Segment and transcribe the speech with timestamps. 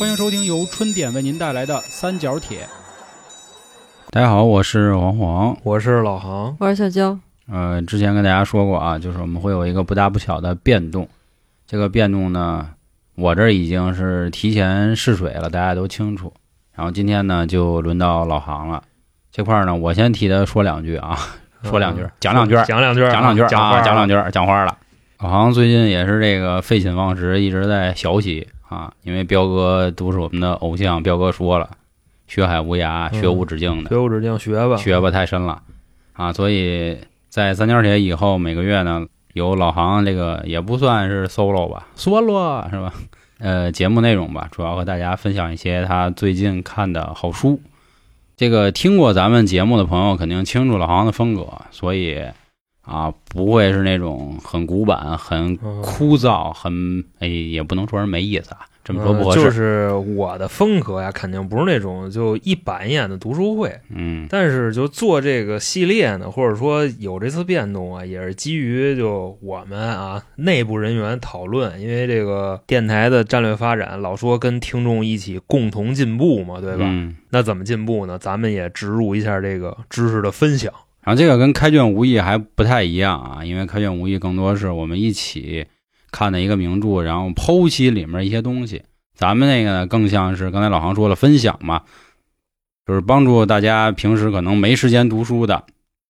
[0.00, 2.60] 欢迎收听由春点为您带来的《三角铁》。
[4.08, 6.56] 大家好，我是王黄，我是老航。
[6.58, 7.18] 我是小焦，
[7.52, 11.06] 呃，之前跟大家说过啊，就是我们会有一个不大不小的变动。
[11.66, 12.70] 这个变动呢，
[13.14, 16.32] 我这儿已经是提前试水了，大家都清楚。
[16.74, 18.82] 然后今天呢，就轮到老航了。
[19.30, 21.18] 这块儿呢，我先替他说两句啊，
[21.62, 24.78] 说两句，讲两句，讲两句，讲两句啊，讲话讲两句，讲话了。
[25.18, 31.68] 老航最近也是这个废寝忘食，一直在学习啊，因为彪哥都是我们的偶像，彪哥说了，
[32.28, 33.90] 学海无涯，学无止境的。
[33.90, 35.60] 学无止境，学吧，学吧太深了
[36.12, 36.96] 啊，所以
[37.28, 42.94] 在三角铁以后每个月呢，有老航这个也不算是 solo 吧，solo 是吧？
[43.40, 47.60] 呃，节目内容吧，主要和大家分享一些他最近看的好书。
[48.36, 52.22] 这个听过咱们节目的朋友肯定清楚老航的风格，所以
[52.82, 59.40] 啊，不会是那种很古板、很嗯枯燥、很哎，也不能说是没意思啊，这么说不合适。
[59.40, 63.78] 嗯就是我的风格呀，肯定不是那种就一板一眼的读书会。
[63.90, 76.86] 嗯但是就做这个系列呢，或者说有这次变动啊，也是基于就我们啊内部人员讨论，因为这个电台的战略发展老说跟听众一起共同进步嘛，对吧？
[76.88, 78.18] 嗯那怎么进步呢？
[78.18, 80.72] 咱们也植入一下这个知识的分享。
[81.02, 85.66] 然后这个跟开卷无益还不太一样啊，因为开卷无益更多是我们一起
[86.10, 88.82] 看的一个名著，然后剖析里面一些东西。
[89.14, 91.82] 咱们那个呢，更像是刚才老航说了分享嘛，
[92.86, 95.64] 就是帮助大家平时可能没时间读书的，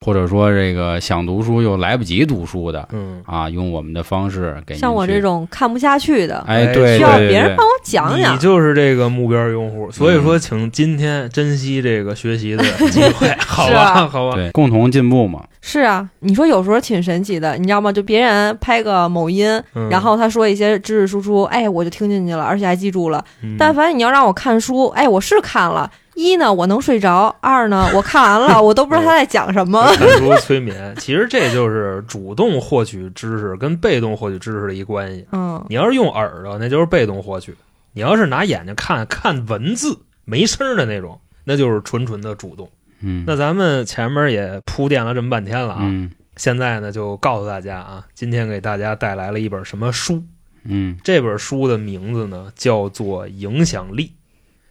[0.06, 8.38] 或者说这个想读书又来不及读书的嗯，啊，用我们的方式给像我这种看不下去的，哎，哎对需要别人帮我讲讲你。
[8.38, 14.36] 就是这个目标用户，所以说，嗯请今天珍惜这个学习的机会， 好吧，啊好吧。
[14.36, 15.44] 对，共同进步嘛。
[15.60, 17.92] 是啊，你说有时候挺神奇的，你知道吗？
[17.92, 23.22] 就别人拍个某音，嗯然后他说一些知识输出，哎，我就听进去了，而且还记住了。
[23.42, 25.90] 嗯但凡你要让我看书，哎，我是看了。
[26.14, 29.82] 一呢，我能睡着；二呢，我看完了，我都不知道他在讲什么。
[29.94, 35.26] 看书催眠，其实这就是主动获取知识跟被动获取知识的一关系。
[35.32, 37.52] 嗯，你要是用耳朵，那就是被动获取；
[37.92, 42.68] 你要是拿眼睛看看文字没声儿的那种，那就是纯纯的主动。
[43.00, 50.22] 嗯，那咱们前面也铺垫了这么半天了啊，嗯现在呢就告诉大家啊，今天给大家带来了一本什么书？
[50.64, 54.06] 嗯这本书的名字呢叫做《影响力》。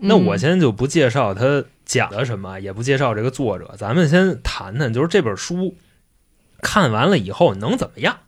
[0.02, 5.76] 那嗯我先就不介绍它讲的什么，也不介绍这个作者，咱们先谈谈，就是这本书
[6.62, 8.20] 看完了以后能怎么样？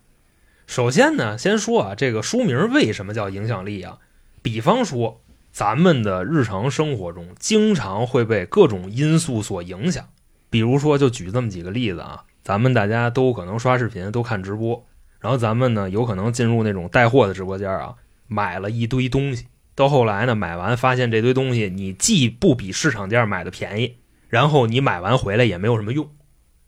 [0.67, 3.99] 首先呢，先说啊，这个书名为什么叫影响力啊？
[4.41, 5.21] 比方说，
[5.51, 10.07] 咱们的日常生活中经常会被各种因素所影响，
[10.49, 14.85] 比如说，就举这么几个例子啊，咱们大家都可能刷视频，都看直播，
[15.19, 17.95] 然后咱们呢有可能进入那种带货的直播间啊，
[18.27, 19.45] 买了一堆东西。
[19.81, 23.95] 到后来呢，买完发现这堆东西你既不比市场价买的便宜，
[24.29, 26.07] 然后你买完回来也没有什么用，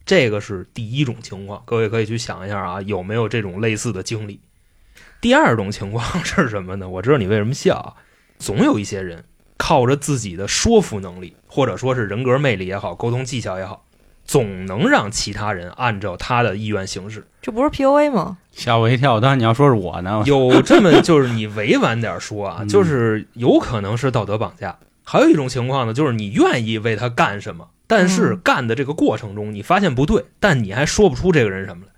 [0.03, 1.61] 这个是第一种情况。
[1.63, 4.39] 各位可以去想一下啊，有没有这种类似的经历？
[5.21, 6.89] 第二种情况是什么呢？
[6.89, 7.95] 我知道你为什么笑，
[8.39, 9.23] 总有一些人
[9.57, 13.85] 靠着自己的说服能力，或者说是人格魅力也好，沟通技巧也好，
[14.25, 17.27] 总能让其他人按照他的意愿行事。
[17.41, 18.37] 这不是 PUA 吗？
[18.51, 24.77] 吓我一跳，当然你要说是我呢，有这么就是你委婉点说啊， 嗯就是有可能是道德绑架。
[25.03, 31.91] 还有一种情况呢，就是你愿意为他干什么，但是嗯干的这个过程中你发现不对，但你还说不出这个人什么来。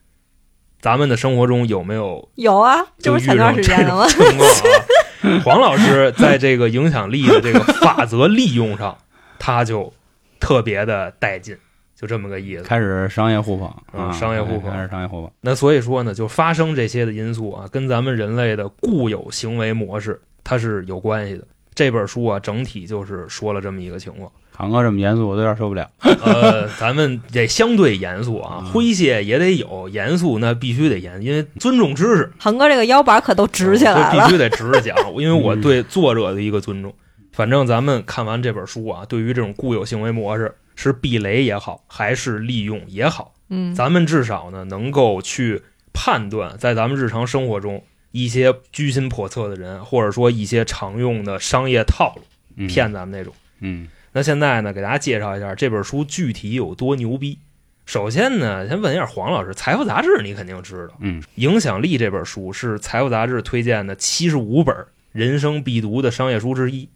[0.82, 4.08] 咱们的生活中有没有有啊，这就遇不是前段上这种时间的吗？
[4.08, 5.42] 情况啊？
[5.44, 8.98] 黄老师在这个影响力的这个法则利用上，
[9.40, 9.94] 他就
[10.40, 11.58] 特别的带劲，
[11.96, 12.64] 就这么个意思。
[12.64, 15.32] 开始商业互捧嗯啊，商业互捧开始商业互捧。
[15.42, 21.48] 那所以说呢，就发生这些的因素啊，跟咱们人类的固有行为模式它是有关系的。
[21.74, 24.32] 这本书啊，整体就是说了这么一个情况。
[24.58, 25.86] 航哥这么严肃，我都有点受不了。
[26.00, 34.12] 呃，咱们得相对严肃啊，嗯诙谐也得有，严肃那必须得严，因为尊重知识，恒哥这个腰板可都直起来了。
[34.14, 36.96] 这必须得直着讲，因为我对作者的一个尊重。
[37.34, 45.62] 反正咱们看完这本书啊，对于这种固有行为模式是避雷也好，还是利用也好，嗯，咱们至少呢能够去
[45.94, 52.22] 判断，在咱们日常生活中一些居心叵测的人，或者说一些常用的商业套路
[52.58, 53.34] 嗯骗咱们那种。
[53.60, 57.38] 嗯那现在呢，给大家介绍一下这本书具体有多牛逼。
[57.86, 64.76] 首先呢，先问一下黄老师，《财富》杂志你肯定知道，嗯《影响力》这本书是《财富》杂志推荐的七十五本
[65.12, 66.90] 人生必读的商业书之一。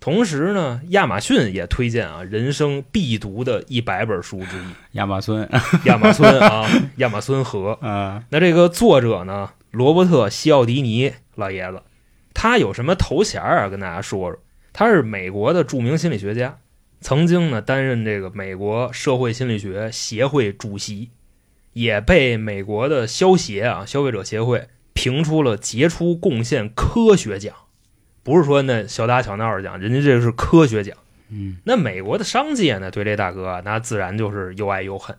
[0.00, 5.46] 同时呢，亚马逊也推荐啊人生必读的一百本书之一，亚马孙
[5.84, 6.66] 亚马孙啊，
[6.96, 7.72] 亚马孙河。
[7.86, 11.82] 啊，那这个作者呢，罗伯特·西奥迪尼老爷子，
[12.32, 13.68] 他有什么头衔啊？
[13.68, 14.40] 跟大家说说。
[14.72, 16.58] 他是美国的著名心理学家，
[17.02, 21.10] 曾经呢担任这个美国社会心理学协会主席，
[21.74, 27.54] 也被美国的消协啊消费者协会评出了杰出贡献科学奖，
[28.22, 30.96] 不是说那小打小闹的讲，人家这个是科学奖。
[31.32, 35.16] 嗯那美国的商界呢，对这大哥啊，那自然就是又爱又恨。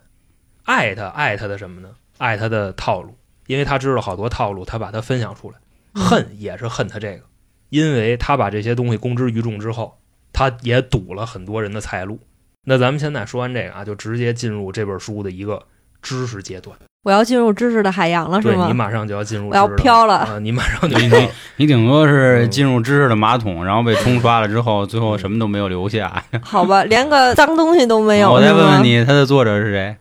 [0.64, 1.90] 爱他爱他的什么呢？
[2.18, 3.16] 爱他的套路，
[3.46, 5.56] 因为他知道好多套路，他把它分享出来。
[5.94, 7.22] 恨也是恨他这个，
[7.70, 9.98] 因为他把这些东西公之于众之后，
[10.32, 12.20] 他也堵了很多人的财路。
[12.64, 15.66] 那咱们现在说完这个啊，就直接进入这本书的一个
[16.00, 16.78] 知识阶段。
[17.04, 18.72] 我要进入知识的海洋了，是吗你？
[18.72, 20.38] 马上就要进入我要飘了啊！
[20.40, 21.18] 你马上就你要
[21.56, 26.22] 你顶多是进入知识的马桶，然后被冲刷了之后，最后什么都没有留下。
[26.42, 28.30] 好吧，连个脏东西都没有。
[28.30, 29.96] 我再问问，你，它的作者是谁？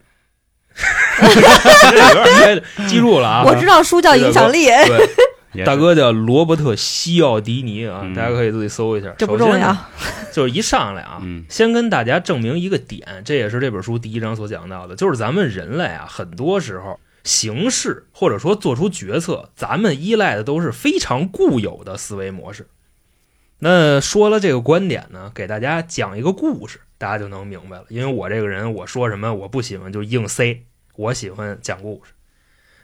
[1.21, 3.44] 有点儿记住了啊！
[3.48, 4.68] 我知道书叫《影响力》，
[5.65, 9.13] 大哥叫罗伯特·西奥迪尼啊，嗯大家可以自己搜一下。
[9.18, 9.86] 这不重要首先呢。
[10.31, 22.68] 就是一上来啊，嗯先跟大家证明一个点，这也是这本书第一章所讲到的，就是咱们人类啊，很多时候行事或者说做出决策，咱们依赖的都是非常固有的思维模式。
[23.59, 27.86] 那说了这个观点呢，给大家讲一个故事，大家就能明白了。
[27.89, 30.63] 因为我这个人，我说什么我不喜欢就硬塞，
[30.95, 32.13] 我喜欢讲故事。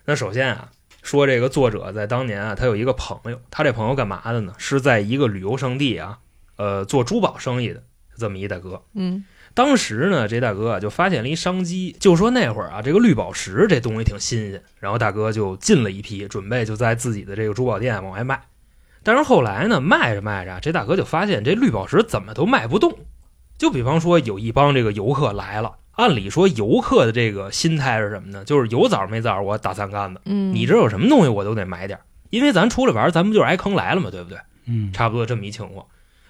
[0.05, 0.69] 那首先啊，
[1.07, 4.53] 说这个作者在当年啊，他有一个朋友，他这朋友干嘛的呢？
[4.57, 6.19] 是在一个旅游胜地啊，
[6.57, 7.81] 呃，做珠宝生意的
[8.17, 8.83] 这么一大哥。
[8.93, 9.23] 嗯
[9.53, 18.43] 当时呢，这大哥啊就发现了一商机，就说那会儿啊，这个绿宝石这东西挺新鲜，然后大哥就进了一批，准备就在自己的这个珠宝店往外卖。
[19.01, 22.99] 但是后来呢，卖着卖着，这大哥就发现这绿宝石怎么都卖不动。
[23.57, 28.43] 就比方说，有一帮这个游客来了，按理说游客的这个心态是什么呢？
[28.45, 30.21] 就是有枣没枣，我打三竿子。
[30.25, 31.99] 嗯，你这有什么东西我都得买点，
[32.29, 34.37] 因为咱出来玩，咱不就是挨坑来了嘛，对不对？
[34.67, 35.85] 嗯差不多这么一情况。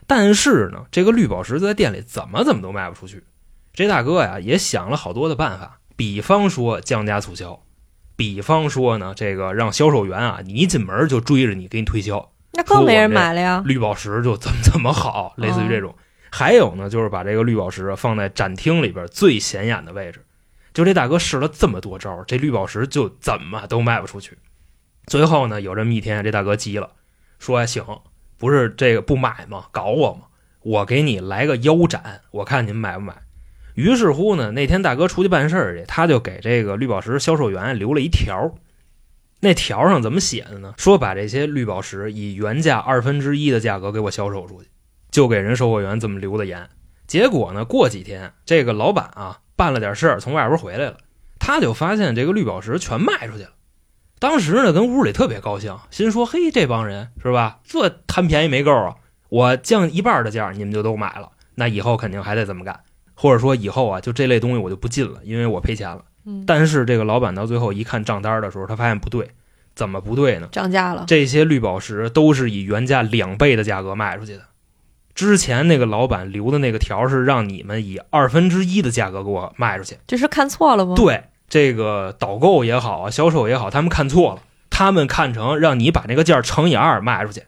[0.07, 3.23] 但是呢，这个绿宝石在店里怎么怎么都卖不出去。
[3.73, 7.61] 这大哥呀也想了好多的办法，比方说降价促销，
[8.15, 13.61] 比方说呢，这个让销售员啊，你一进门就追着你给你推销，那更没人买了呀。
[13.65, 15.93] 绿宝石就怎么怎么好，类似于这种。
[16.31, 20.23] 还有呢，就是把这个绿宝石放在展厅里边最显眼的位置。
[20.73, 24.37] 就这大哥试了这么多招，这绿宝石就怎么都卖不出去。
[25.07, 26.91] 最后呢，有这么一天，这大哥急了，
[27.39, 27.83] 说：“行，
[28.37, 29.65] 不是这个不买吗？
[29.71, 30.27] 搞我吗？
[30.61, 33.21] 我给你来个腰斩，我看你买不买。”
[33.73, 38.53] 于是乎呢，那天大哥出去办事去，他就给这个绿宝石销售员留了一条。
[39.39, 40.73] 那条上怎么写的呢？
[40.77, 44.69] 说把这些绿宝石以原价二分之一的价格给我销售出去，
[45.17, 46.69] 就给人售货员这么留的言。
[47.07, 50.97] 结果呢，过几天这个老板啊办了点事儿，从外边回来了，
[51.39, 53.49] 他就发现这个绿宝石全卖出去了。
[54.19, 57.61] 当时呢，跟屋里特别高兴，心说：“嘿，这帮人是吧？
[57.63, 58.93] 这贪便宜没够啊！
[59.29, 62.79] 我降一半的价，你们就都买了，那以后肯定还得这么干。
[63.15, 66.03] 或者说以后啊，就这类东西我就不进了，因为我赔钱了。
[66.25, 69.31] 嗯，但是这个老板到最后一看账单的时候，他发现不对，
[69.73, 70.47] 怎么不对呢？
[70.51, 71.05] 涨价了。
[71.07, 74.43] 这些绿宝石都是以原价两倍的价格卖出去的。
[75.17, 79.97] 之前那个老板留的那个条是让你们以二分之一的价格给我卖出去。
[80.05, 87.41] 这是看错了吗？，对，这个导购也好啊，销售也好，他们看错了，他们看成让你把那个价乘以二卖出去，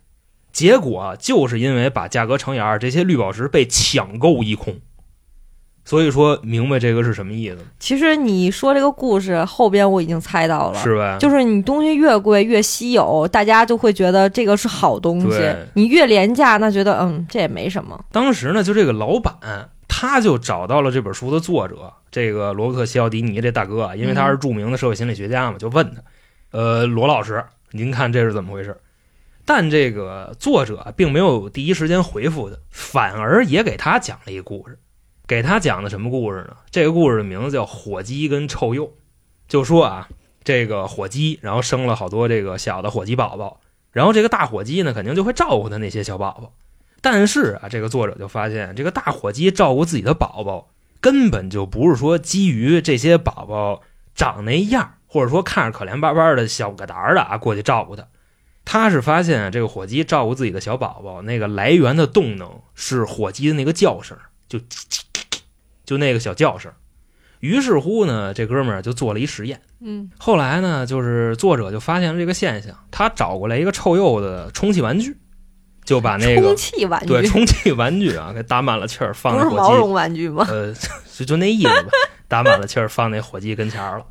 [0.52, 4.80] 结果就是因为把价格乘以二，这些绿宝石被抢购一空。
[5.90, 7.58] 所以说，明白这个是什么意思？
[7.80, 11.18] 其实你说这个故事后边我已经猜到了，是吧？
[11.18, 15.42] 就是你东西越贵越稀有，大家就会觉得这个是好东西；
[15.74, 18.00] 你越廉价，那觉得嗯这也没什么。
[18.12, 19.34] 当时呢，就这个老板，
[19.88, 26.02] 他就找到了这本书的作者，这个罗伯特·西奥迪尼这大哥啊，因为他是著名的社会心理学家嘛，就问他，
[26.52, 28.78] 呃，罗老师，您看这是怎么回事？
[29.44, 34.78] 但这个作者并没有第一时间回复他，反而也给他讲了一个故事。
[35.30, 36.58] 给他讲的什么故事呢？
[36.72, 38.88] 这个故事的名字叫《火鸡跟臭鼬》，
[39.48, 40.10] 就说啊，
[40.44, 46.52] 这个火鸡，然后生了好多这个小的火鸡宝宝，然后这个大火鸡呢，肯定就会照顾他那些小宝宝。
[47.00, 53.84] 但是啊，这个作者就发现，这个大火鸡照顾自己的宝宝，根本就不是说基于这些宝宝
[54.16, 58.08] 长那样，或者说看着可怜巴巴的小个胆儿的啊过去照顾他。
[58.66, 64.18] 他是发现这个火鸡照顾自己的小宝宝，那个来源的动能是火鸡的那个叫声，
[64.48, 64.60] 就
[65.90, 66.72] 就那个小叫声。
[67.40, 69.60] 于是乎呢，这哥们儿就做了一实验。
[69.82, 75.18] 嗯，后来呢，就是作者就发现了这个现象，他找过来一个臭鼬的充气玩具，
[75.84, 80.46] 就把那个充个气玩具对充气玩具啊给打满了气儿，放不在火鸡，是毛绒玩具吗？
[80.48, 80.72] 呃，
[81.18, 81.90] 就就那意思吧，
[82.28, 84.06] 打满了气儿放那火鸡跟前儿了。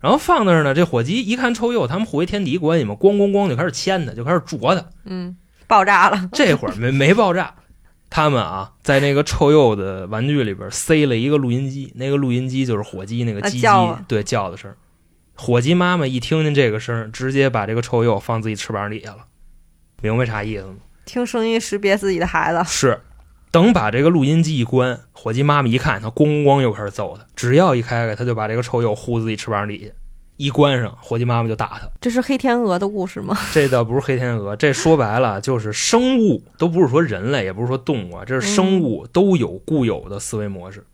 [0.00, 4.84] 然后放那儿呢，这火鸡一看臭鼬，他们互为天敌关系嘛，咣咣咣就开始牵它，就开始啄它。
[5.04, 6.28] 嗯，爆炸了。
[6.32, 7.52] 这会儿没没爆炸，
[8.10, 14.72] 他们啊，在那个臭鼬的玩具里边塞了一个录音机，那个录音机就是火鸡那个啊叽叽叫对叫的声。
[15.34, 19.18] 火鸡妈妈一听见这个声，直接把这个臭鼬放自己翅膀底下了，
[20.02, 20.76] 明白啥意思吗？
[21.04, 23.00] 听声音识别自己的孩子，是，
[23.50, 29.92] 等把这个录音机一关，火鸡妈妈一看，它咣咣又开始揍它，只要一开开，它就把这个臭鼬护自己翅膀底下，
[30.38, 31.88] 一关上，伙计妈妈就打他。
[32.00, 33.36] 这是黑天鹅的故事吗？
[33.52, 40.84] 这倒不是黑天鹅，这说白了就是生物，都不是说人类，也不是说动物啊，这是生物都有固有的思维模式。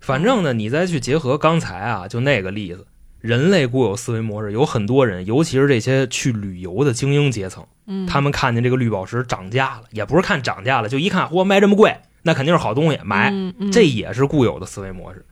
[0.00, 2.86] 反正呢，你再去结合刚才啊，就那个例子，
[3.20, 13.34] 人类固有思维模式，有很多人，尤其是这些去旅游的精英阶层，嗯，他们看见这个绿宝石涨价了，也不是看涨价了，就一看，嚯，卖这么贵，那肯定是好东西，买。
[13.70, 15.22] 这也是固有的思维模式。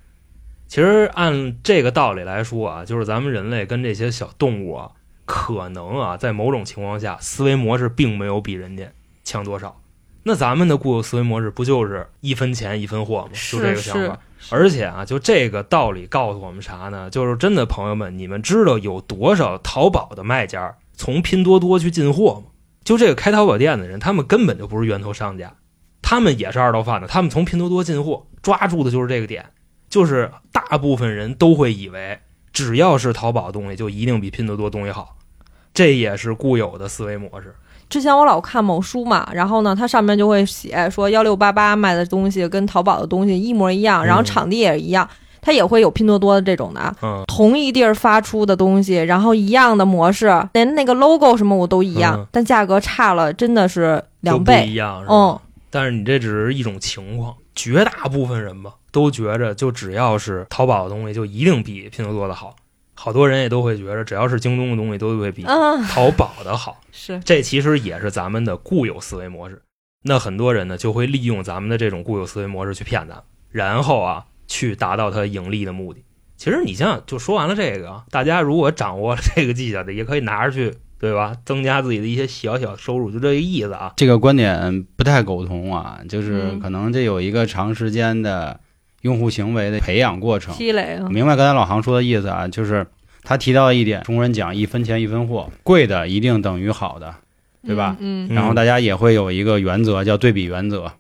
[0.69, 4.91] 其实按这个道理来说啊，就是咱们人类跟这些小动物啊，
[5.25, 8.91] 可能啊，在某种情况下，思维模式并没有比人家
[9.25, 9.81] 强多少。
[10.25, 13.31] 那咱们的固有思维模式不就是一分钱一分货吗？
[13.33, 14.19] 就这个想法。
[14.51, 17.09] 而且啊，就这个道理告诉我们啥呢？
[17.11, 22.51] 就是真的朋友们，你们知道有多少淘宝的卖家从拼多多去进货吗？
[22.83, 25.55] 就这个开淘宝店的人，他们根本就不是源头商家，
[26.03, 29.47] 他们也是二道贩子，他们从拼多多进货，抓住的就是这个点。
[29.97, 32.19] 就是大部分人都会以为，
[32.53, 35.17] 只要是淘宝东西，就一定比拼多多东西好，
[35.73, 37.55] 这也是固有的思维模式。
[37.89, 45.09] 之前我老看某书嘛，然后呢，它上面就会写说幺六八八卖的东西跟淘宝的东西一模一样，然后嗯场地也一样，
[45.41, 46.95] 它也会有拼多多的这种的啊。
[47.01, 54.67] 嗯，同一地儿发出的东西，然后一样的模式，连那个 logo 什么我都一样，嗯但价格差了，真的是两倍。
[54.67, 62.55] 一样，嗯，但是你这只是一种情况，绝大部分人吧都觉着，就只要是淘宝的东西，就一定比拼多多的好。
[62.95, 66.81] 好多人也都会觉着，只要是京东的东西，都会比嗯，淘宝的好。
[66.93, 69.61] 是这其实也是咱们的固有思维模式。
[70.03, 76.05] 那很多人呢，就会利用咱们的这种固有思维模式去骗咱，然后啊，去达到他盈利的目的。
[76.37, 81.37] 其实你想想，就说完了这个啊，大家如果掌握了这个技巧的，也可以拿着去，对吧？
[81.45, 83.93] 增加自己的一些小小收入，就这个意思啊。
[83.97, 88.59] 这个观点不太苟同啊，就是嗯可能这有一个长时间的
[89.03, 90.55] 用户行为的培养过程。
[90.55, 91.09] 积累啊我。
[91.09, 92.87] 明白刚才老航说的意思啊，就是
[93.23, 97.15] 他提到一点，中国人讲一分钱一分货，贵的一定等于好的，
[97.67, 100.91] 对吧嗯，嗯然后大家也会有一个原则叫对比原则。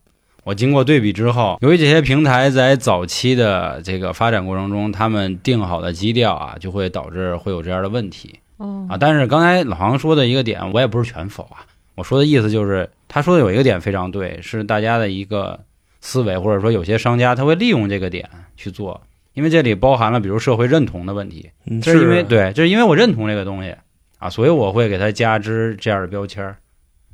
[0.44, 8.96] 我经过对比之后，由于这些平台在早期的这个发展过程中，他们定好的基调啊，就会导致会有这样的问题哦啊。
[8.98, 11.64] 但是刚才老航说的一个点，我也不是全否啊。
[11.94, 15.58] 我说的意思就是，他说的有一个点非常对，是大家的一个
[16.00, 19.00] 思维，或者说有些商家他会利用这个点去做，
[19.32, 21.50] 因为这里包含了比如社会认同的问题。
[21.64, 23.74] 嗯这是因为对，这是因为我认同这个东西
[24.18, 26.56] 啊，所以我会给他加之这样的标签儿。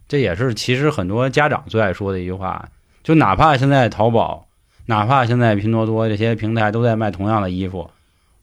[0.08, 2.68] 这也是其实很多家长最爱说的一句话，
[3.04, 4.46] 就哪怕现在淘宝，
[4.86, 7.88] 哪怕现在拼多多这些平台都在卖同样的衣服，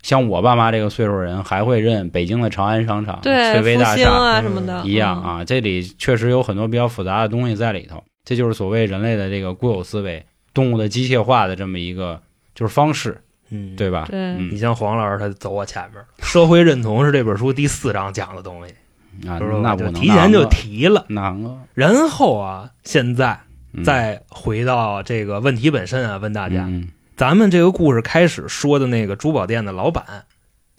[0.02, 5.22] 像我爸妈这个岁数人还会认北京的长安商场、对，翠微大厦啊什么的一样。
[5.22, 8.04] 啊，这里确实有很多比较复杂的东西在里头。
[8.26, 12.22] 这就是所谓人类的这个固有思维、动物的机械化的这么一个
[12.54, 14.06] 就是方式，嗯，对吧？
[14.10, 16.04] 对嗯你像黄老师，他走我前面。
[16.22, 18.74] 社会认同是这本书第四章讲的东西，
[19.24, 21.06] 那不能提前就提了。
[21.10, 23.40] 那个然后啊，现在
[23.74, 26.88] 嗯再回到这个问题本身啊，问大家，嗯
[27.20, 30.24] 咱们这个故事开始说的那个珠宝店的老板，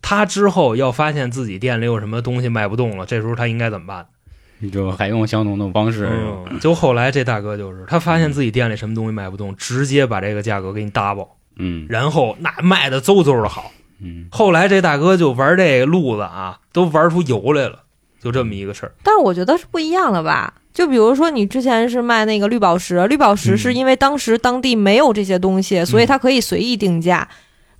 [0.00, 4.06] 他之后要发现自己店里有什么东西卖不动了，这时候他应该怎么办？
[4.58, 13.70] 你就还用相同的方式，嗯，就后来这大哥就是他发现自己店里什么东西卖不动，直接把这个价格给你 double，嗯然后那卖的嗖嗖的好。
[13.98, 17.80] 嗯后来这大哥就玩这个路子啊，都玩出油来了，
[18.18, 18.92] 就这么一个事儿。
[19.02, 20.54] 但是我觉得是不一样的吧。
[20.72, 27.28] 就比如说你之前是卖那个绿宝石，绿宝石是因为当时当地没有这些东西，所以它可以随意定价。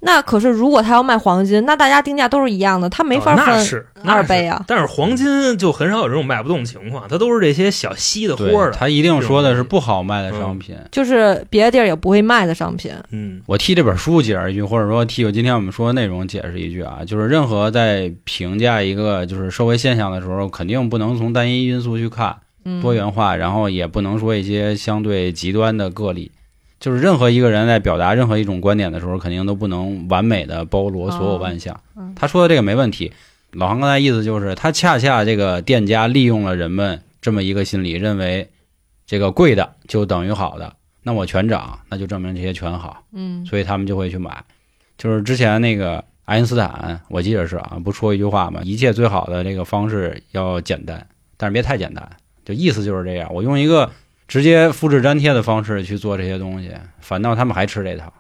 [0.02, 4.64] 那可是如果他要卖黄金，那大家定价都是一样的，他没法啊那分是那是二倍啊。
[4.66, 8.70] 但是黄金就很少有这种卖不动情况，它都是这些小稀的对货的。
[8.70, 10.75] 他一定说的是不好卖的商品。
[10.90, 12.90] 就是别的地儿也不会卖的商品。
[13.11, 22.35] 嗯我替这本书解释一句，或者说替我今天我们说的内容解释一句啊，就是任何在评价一个就是社会现象的时候，肯定不能从单一因素去看，嗯，
[22.83, 26.31] 多元化，然后也不能说一些相对极端的个例。
[26.79, 31.79] 就是任何一个人在表达任何一种观点的时候，肯定都不能完美的包罗所有万象。
[31.97, 33.12] 嗯他说的这个没问题。
[33.52, 38.49] 老韩刚才意思就是，他恰恰这个店家利用了人们这么一个心理，认为
[39.07, 44.45] 这个贵的就等于好的，那我全涨，那就证明这些全好，嗯所以他们就会去买。
[44.97, 51.05] 就是之前那个爱因斯坦，我记得是啊，不说一句话嘛，一切最好的这个方式要简单，
[51.37, 52.09] 但是别太简单，
[52.50, 53.33] 就意思就是这样。
[53.33, 53.90] 我用一个
[54.26, 58.12] 直接复制粘贴的方式去做这些东西，反倒他们还吃这套。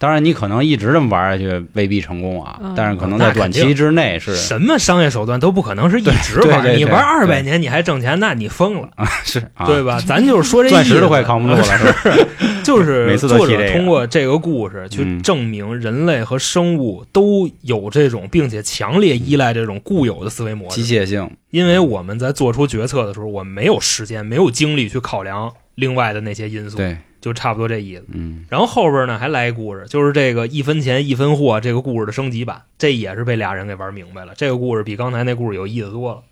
[0.00, 2.72] 当然，你可能一直这么玩下去未必成功啊，嗯。
[2.74, 8.88] 但是可能在短期之内是什么商业手段都不可能是一直玩，你玩二百年你还挣钱，那你疯了，
[9.24, 10.00] 是啊，对吧？
[10.06, 12.26] 咱就是说这钻石都快扛不住了，是吧？
[12.64, 15.20] 就是 作者通过这个故事去嗯。
[15.22, 20.82] 证明人类和生物都有这种，并且强烈依赖这种固有的思维模式。
[20.82, 21.02] 机式。
[21.02, 28.04] 械性，因为我们在做出决策的时候，我们没有时间、没有精力去考量另外的那些因素，对，就差不多这意思。
[28.12, 34.32] 嗯，然后后边呢还来一故事，就是这个一分钱一分货这个故事的升级版，这也是被俩人给玩明白了。
[34.36, 36.22] 这个故事比刚才那故事有意思多了。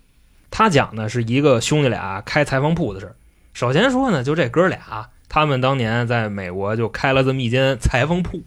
[0.51, 3.17] 他讲的是一个兄弟俩开裁缝铺的事儿。
[3.53, 8.41] 首先说呢，就这哥俩，他们当年在美国就开了这么一间裁缝铺，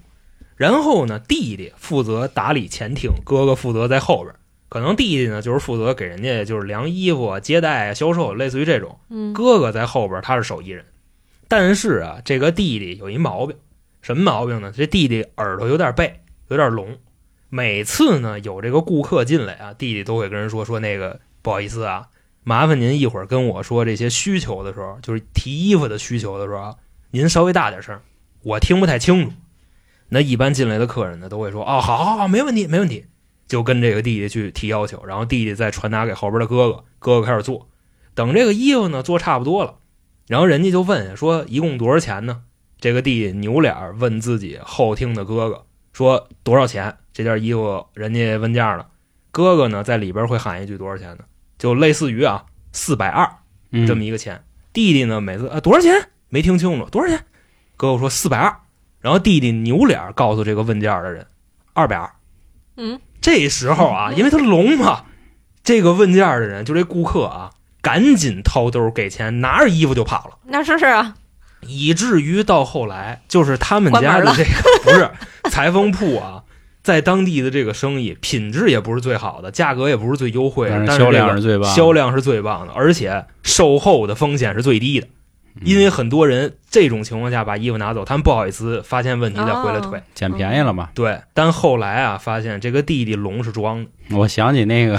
[0.55, 4.33] 然后呢，弟弟负责打理前厅，哥哥负责在后边。
[4.69, 8.97] 可能弟弟呢就是负责给人家就是量衣服、接待、销售，类似于这种。
[9.09, 10.85] 嗯哥哥在后边，他是手艺人。
[11.51, 13.57] 但是啊，这个弟弟有一毛病，
[14.01, 14.71] 什么毛病呢？
[14.73, 16.97] 这弟弟耳朵有点背，有点聋。
[17.49, 22.07] 每次呢有这个顾客进来啊，弟弟都会跟人说说那个不好意思啊，
[22.45, 26.77] 麻烦您一会儿跟我说这些需求的时候，就是提衣服的需求的时候，
[27.09, 27.99] 您稍微大点声，
[28.43, 29.33] 我听不太清楚。
[30.07, 33.07] 那一般进来的客人呢都会说哦，好好好，没问题没问题，
[33.49, 37.67] 就跟这个弟弟去提要求，然后弟弟再传达给后边的哥哥，哥哥开始做。
[38.15, 39.79] 等这个衣服呢做差不多了。
[40.27, 42.43] 然后人家就问说一共多少钱呢？
[42.79, 46.97] 这个弟弟扭脸问自己后厅的哥哥说多少钱？
[47.13, 48.87] 这件衣服人家问价了，
[49.31, 51.25] 哥哥呢在里边会喊一句多少钱呢？
[51.57, 53.29] 就类似于啊四百二
[53.71, 54.43] 嗯这么一个钱。
[54.73, 57.25] 弟弟呢每次啊多少钱没听清楚多少钱？
[57.75, 58.55] 哥哥说四百二，
[59.01, 61.27] 然后弟弟扭脸告诉这个问价的人
[61.73, 62.09] 二百二。
[62.77, 65.05] 嗯，这时候啊，因为他聋嘛，
[65.63, 67.51] 这个问价的人就这顾客啊，
[67.81, 70.37] 赶紧掏兜给钱，拿着衣服就跑了。
[70.45, 71.15] 那是是啊，
[71.61, 74.49] 以至于到后来，就是他们家的这个
[74.83, 75.09] 不是
[75.49, 76.43] 裁缝铺啊，
[76.83, 85.07] 在当地的这个生意品质也不是最好的，价格也不是最优惠，但是销量是最棒，销量是最棒的，而且售后的风险是最低的。
[85.55, 89.99] 嗯因为很多人这种情况下把衣服拿走，他们不好意思发现问题再回来退。
[89.99, 90.89] 哦捡便宜了嘛。
[90.93, 94.97] 对，但后来啊，发现这个弟弟龙是装的，我想起那个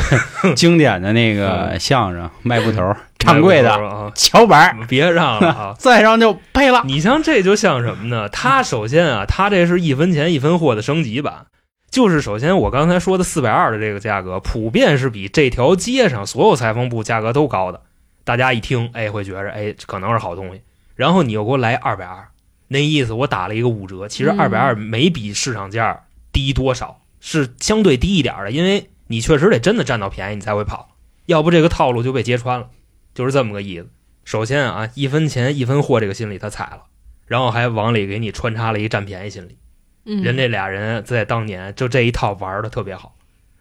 [0.55, 5.75] 经典的那个 相声，卖布头掌柜 的啊，桥板儿， 别让了啊！
[5.79, 6.83] 再让就赔了。
[6.85, 8.29] 你像这就像什么呢？
[8.29, 11.47] 他首先啊，他这是一分钱一分货的升级版，
[11.91, 17.81] 就是首先我刚才说的四百二的这个价格，普遍是比这条街上所有裁缝铺价格都高的。
[18.25, 20.63] 大家一听，哎，会觉着哎，可能是好东西。
[20.95, 22.29] 然后你又给我来二百二，
[22.69, 24.07] 那意思我打了一个五折。
[24.09, 32.69] 其实嗯二百二没比市场价低多少，是相对低一点的，因为你确实得真的占到便宜，你才会跑，要不这个套路就被揭穿了，
[33.15, 33.89] 就是这么个意思。
[34.25, 36.83] 首先啊，一分钱一分货这个心理他踩了，
[37.27, 39.59] 然后还往里给你穿插了一占便宜心理。
[40.05, 43.17] 嗯，人这俩人在当年就这一套玩的特别好。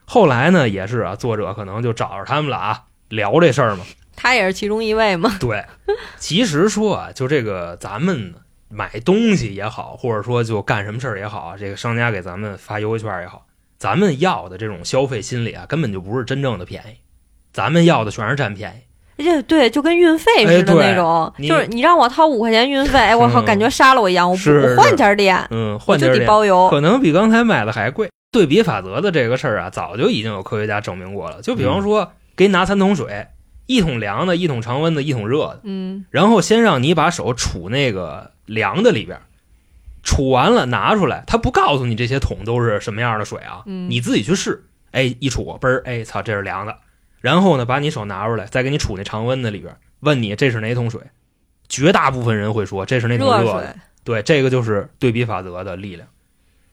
[0.05, 3.85] 后来呢，也是啊，作者可能就找着他们了啊，聊这事儿嘛。
[4.15, 5.37] 他也是其中一位嘛。
[5.39, 5.63] 对，
[6.17, 8.33] 其实说啊，就这个咱们
[8.69, 13.45] 买东西也好，或者说就干什么事儿也好啊，这个商家给咱们发优惠券也好，
[13.77, 16.97] 咱们要的这种消费心理啊，根本就不是真正的便宜，
[17.51, 19.23] 咱们要的全是占便宜。
[19.23, 24.27] 这对，就跟运费似的那种，你就是你让我掏五块钱运费，哎， 我靠，嗯感觉杀了我一样。
[24.27, 26.69] 我我换家店，嗯，我就得包邮。
[26.69, 28.09] 可能比刚才买的还贵。
[28.31, 31.41] 对比法则的这个事儿啊，早就已经有科学家证明过了。
[31.41, 33.27] 就比方说，给你拿三桶水，
[33.65, 39.19] 一桶凉的，一桶常温的，一桶热的，嗯然后先让你把手杵那个凉的里边，
[40.03, 44.65] 杵完了拿出来，他不告诉你这些桶都是什么样的水啊，嗯你自己去试。
[44.91, 46.77] 哎，一杵，嘣儿，哎，操，这是凉的。
[47.21, 50.99] 然后呢，把你手拿出来，再给你杵那常温的里边，问你这是哪桶水。
[51.69, 53.67] 绝大部分人会说这是那桶热热的。
[53.67, 56.09] 水，对，这个就是对比法则的力量。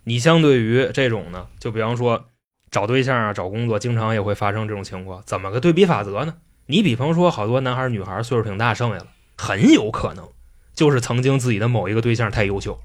[0.02, 2.24] 你相对于这种呢，就比方说
[2.72, 5.22] 找对象啊、找工作，经常也会发生这种情况。
[5.24, 6.34] 怎么个对比法则呢？
[6.70, 9.06] 你比方说，好多男孩儿女孩儿岁数挺大剩下来了，
[9.38, 10.28] 很有可能
[10.74, 12.78] 就是曾经自己的某一个对象太优秀了，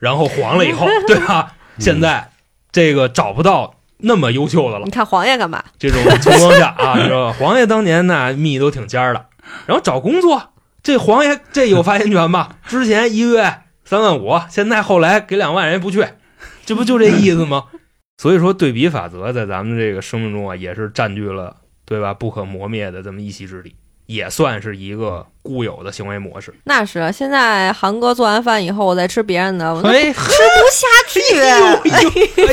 [0.00, 1.54] 然后黄了以后， 对吧？
[1.78, 2.32] 现在
[2.72, 5.62] 这个找不到那么优秀的了你，看黄爷干嘛？
[5.78, 7.36] 这种情况下啊，你知道吧？
[7.38, 9.26] 黄爷当年那蜜都挺尖儿的，
[9.66, 10.50] 然后找工作，
[10.82, 12.56] 这黄爷这有发言权吧？
[12.66, 16.04] 之前一个月三万五，现在后来给两万，人家不去，
[16.66, 17.66] 这不就这意思吗？
[18.16, 23.74] 所以说，对比法则在咱们这个生命中啊，也是占据了对吧不可磨灭的这么一席之地，
[24.06, 26.54] 也算是一个固有的行为模式。
[26.64, 30.24] 那是现在韩哥做完饭以后，我再吃别人的，我那哎，吃不
[30.72, 31.20] 下去。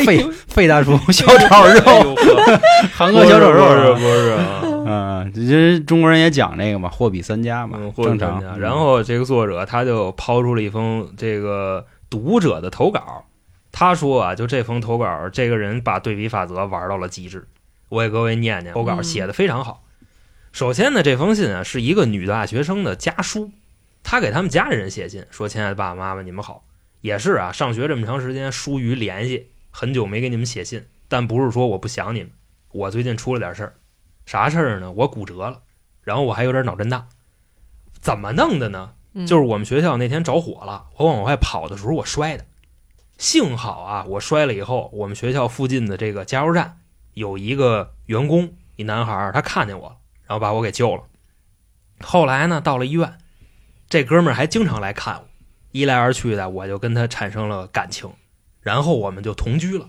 [0.05, 2.15] 费费大叔小炒哎肉，
[2.93, 4.61] 韩哥小炒肉不是不是啊，
[5.23, 8.59] 嗯，其实中国人也讲这个嘛，货比三家嘛，正常。。
[8.59, 13.25] 然后这个作者他就抛出了一封这个读者的投稿，
[13.71, 17.45] 他说啊，就这封投稿，这个人把对比法则玩到了极致。
[17.91, 19.83] 我给各位念念投稿，嗯写的非常好。
[20.53, 23.51] 首先呢，这封信啊是一个女大学生的家书，
[24.01, 26.63] 她给他们家里人写信说：“亲爱的爸爸妈妈，你们好。”
[27.01, 32.31] 也是啊，上学这么长时间疏于联系，很久没给你们写信，但不是说我不想你们，
[32.71, 33.73] 我最近出了点事儿，
[34.25, 34.89] 啥事儿呢？
[34.93, 35.63] 我骨折了，
[36.01, 37.09] 然后我还有点脑震荡，
[37.99, 38.93] 怎么弄的呢？
[39.13, 42.45] 嗯就是我们学校那天着火了，我往外跑的时候我摔的，
[43.17, 46.77] 幸好啊，我摔了以后，我们学校附近的这个加油站
[47.13, 51.03] 有一个员工，一男孩，他看见我了，然后把我给救了。
[52.01, 53.17] 后来呢，到了医院，
[53.89, 55.27] 这哥们儿还经常来看我，
[55.71, 58.11] 一来二去的，我就跟他产生了感情，
[58.61, 59.87] 然后我们就同居了。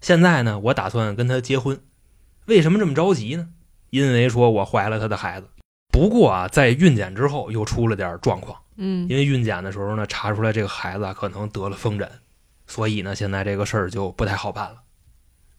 [0.00, 1.80] 现在呢，我打算跟他结婚。
[2.46, 3.50] 为什么这么着急呢？
[3.90, 5.48] 因为说我怀了他的孩子。
[5.92, 8.56] 不过啊，在孕检之后又出了点状况。
[8.82, 12.10] 嗯因为孕检的时候呢，查出来这个孩子啊可能得了风疹，
[12.66, 14.76] 所以呢，现在这个事儿就不太好办了。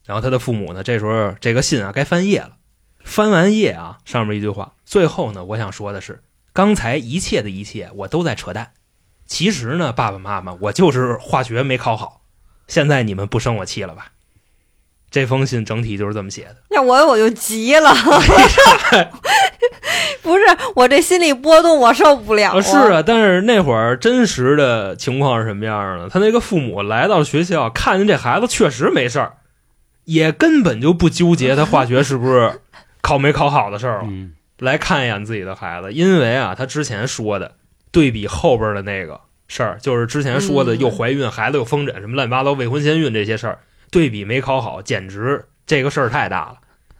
[0.04, 2.56] 然后他的父母呢，这时候这个信啊该翻页了，
[3.04, 8.72] 翻完页啊，上面一句话，最后呢，我想说的是，刚才一切的一切我都在扯淡。
[9.26, 12.22] 其实呢，爸爸妈妈，我就是化学没考好，
[12.66, 14.08] 现在你们不生我气了吧？
[15.10, 16.56] 这封信整体就是这么写的。
[16.70, 17.94] 那我我就急了，
[20.22, 26.08] 不是我这心理波动我受不了啊，是，啊，但是那会儿真实的情况是什么样呢？
[26.10, 29.34] 他那个父母来到学校，看见这孩子确实没事儿，
[30.04, 32.60] 也根本就不纠结他化学是不是
[33.00, 37.56] 考没考好的事儿了，嗯，来看一眼自己的孩子，因为啊，他之前说的
[37.90, 43.58] 对比后边的那个事儿，就是之前说的嗯又怀孕、孩子又风疹什么乱七八糟未婚先孕这些事儿，
[43.90, 46.58] 对比没考好，简直这个事儿太大了。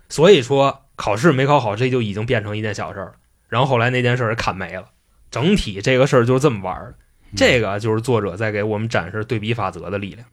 [0.08, 3.12] 所以说考试没考好，这就已经变成一件小事儿了。
[3.48, 4.86] 然后后来那件事儿砍没了，
[5.30, 6.96] 整体这个事儿就是这么玩儿的。
[7.34, 10.26] 这个就是作者在给我们展示对比法则的力量。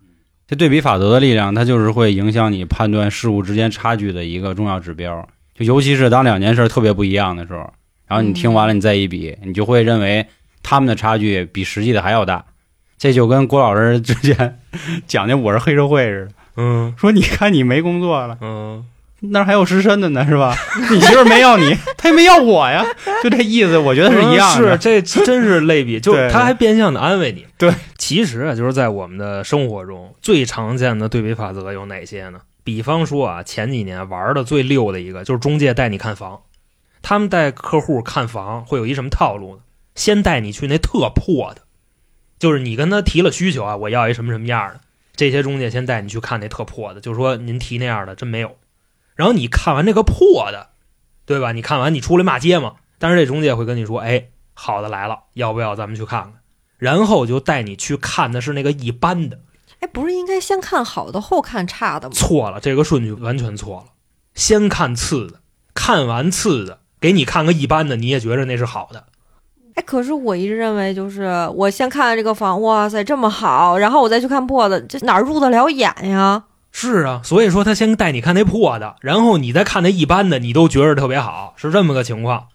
[0.50, 5.30] 这对比法则的力量，它就是会影响你判断事物之间差距的一个重要指标。
[5.54, 7.72] 就尤其是当两件事特别不一样的时候，
[8.08, 10.26] 然后你听完了，你再一比，你就会认为
[10.64, 12.44] 他们的差距比实际的还要大。
[12.98, 14.60] 这就跟郭老师之前
[15.06, 18.84] 讲的我是黑社会似的，嗯说你看你没工作了，嗯，
[19.21, 20.55] 那儿还有失身的呢，是吧？
[20.91, 22.86] 你媳妇没要你，她也没要我呀，
[23.21, 24.71] 就这意思，我觉得是一样的。
[24.71, 27.45] 是这真是类比，就对他还变相的安慰你。
[27.58, 32.39] 对，其实啊，就是在我们的生活中最常见的对比法则有哪些呢？
[32.63, 36.41] 比方说啊，前几年玩的最溜的一个就是中介带你看房，
[37.01, 39.62] 他们带客户看房会有一什么套路呢？
[39.95, 41.63] 先带你去那特破的，
[42.39, 44.79] 就是你跟他提了需求啊，我要一什么什么样的，
[45.15, 48.55] 这些中介先带你去看那特破的，就是说您提那样的真没有。
[49.19, 50.69] 然后你看完这个破的，
[51.25, 51.51] 对吧？
[51.51, 56.34] 你看完你出来骂街嘛，但是这中介会跟你说，哎，好的来了，要不要咱们去看看？
[56.77, 59.41] 然后就带你去看的是那个一般的，
[59.82, 62.13] 哎，不是应该先看好的后看差的吗？
[62.15, 63.88] 错了，这个顺序完全错了。
[64.36, 65.41] 先看次的，
[65.73, 69.08] 看完次的，给你看个一般的，你也觉得那是好的。
[69.75, 76.45] 哎，可是我一直认为，就是我先看这个房，哇塞，这么好，然后我再去看破的，这哪儿入得了眼呀？
[76.71, 82.47] 是啊，所以说他先带你看那破的，然后你再看那一般的，你都觉着特别好，是这么个情况。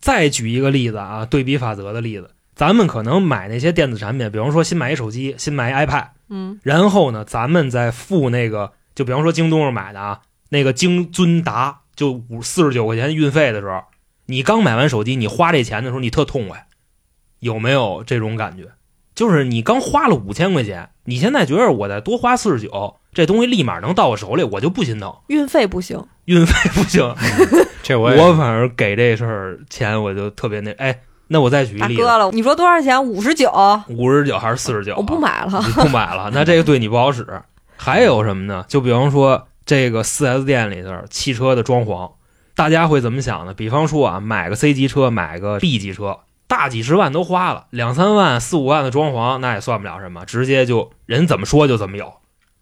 [0.00, 13.82] 再举一个例子啊，对比法则的例子，咱们可能买那些电子产品，比方说新买一手机，新买一 iPad，嗯然后呢，咱们再付那个，就比方说京东上买的啊，那个京尊达就五四十九块钱运费的时候，
[14.26, 16.66] 你刚买完手机，你花这钱的时候，你特痛快，
[17.38, 18.70] 有没有这种感觉？
[19.20, 27.14] 就是你刚花了五千块钱，你现在觉得我再多花四十九，这东西立马能到我手里，我就不心疼，运费不行，运费不行。
[27.82, 33.04] 这我也我反正给这事儿钱，我就特别那哎，那我再举一例子，大哥了，你说多少钱？
[33.04, 33.52] 五十九，
[33.88, 34.94] 五十九还是四十九？
[34.96, 35.62] 我不买了。
[35.66, 37.26] 你不买了，那这个对你不好使。
[37.76, 38.64] 还有什么呢？
[38.68, 42.10] 就比方说这个四 S 店里头汽车的装潢，
[42.54, 43.52] 大家会怎么想呢？
[43.52, 46.20] 比方说啊，买个 C 级车，买个 B 级车，
[46.50, 52.12] 大几十万都花了，两三万、四五万的装潢那也算不了什么，直接就人怎么说就怎么有。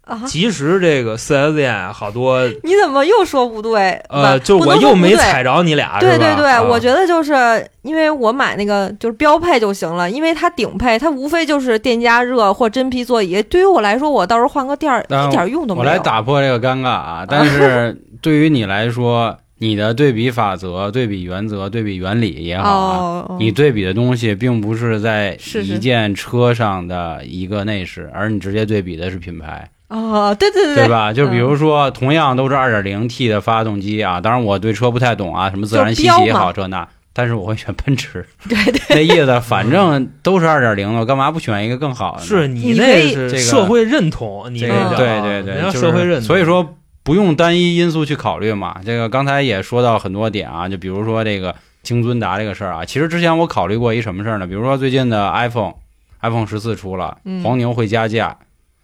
[0.02, 0.22] 啊！
[0.26, 3.90] 其实这个四 S 店啊好多 你怎么又说不对？
[4.08, 5.14] 呃，不就我又没。
[5.14, 7.34] 踩着你俩，对对对，啊我觉得就是
[7.82, 13.42] 因为我买那个就是标配就行了，因为它顶配它无非就是电加热或真皮座椅。
[13.42, 15.86] 对于我来说，我到时候换个垫儿一点用都没有。
[15.86, 17.26] 我来打破这个尴尬啊！
[17.28, 29.68] 但是 对于你来说，你的对比法则、对比原则、对比原理也好啊，哦，你对比的东西并不是在一件车上的一个内饰，而你直接对比的是品牌。
[29.88, 30.88] 哦，对对对对？
[30.88, 31.12] 吧？
[31.12, 38.24] 就比如说，同样都是二点零 T 的发动机啊，当然我对车不太懂啊，什么自然吸气也好，这那，但是我会选奔驰。
[38.48, 42.22] 对对，那意思，反正都是二点零的，我干嘛不选一个更好的？
[42.22, 46.76] 是你那是这个社会认同，你这个对对对，社会认同，所以说
[47.08, 48.82] 不用单一因素去考虑嘛。
[48.84, 54.46] 这个刚才也说到很多点啊，就比如说这个京尊达这个事儿啊，其实之前我考虑过一什么事儿呢？
[54.46, 58.36] 比如说最近的 iPhone，iPhone 十四出了，嗯黄牛会加价。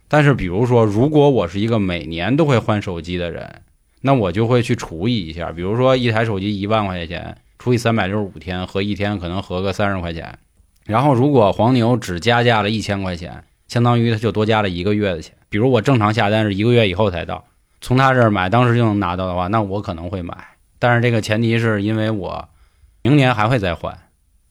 [0.08, 3.60] 但是比如说，如果我是一个每年都会换手机的人，
[4.00, 10.38] 那我就会去除以一下，比如说一台手机一万块钱，除以三百六十五天，合一天可能合个三十块钱。
[10.86, 15.34] 然后如果黄牛只加价了一千块钱，相当于他就多加了一个月的钱。
[15.50, 17.44] 比如我正常下单是一个月以后才到，
[17.84, 20.34] 从他这儿买，当时就能拿到的话，那我可能会买。
[20.78, 22.48] 但是这个前提是因为我
[23.02, 23.94] 明年还会再换，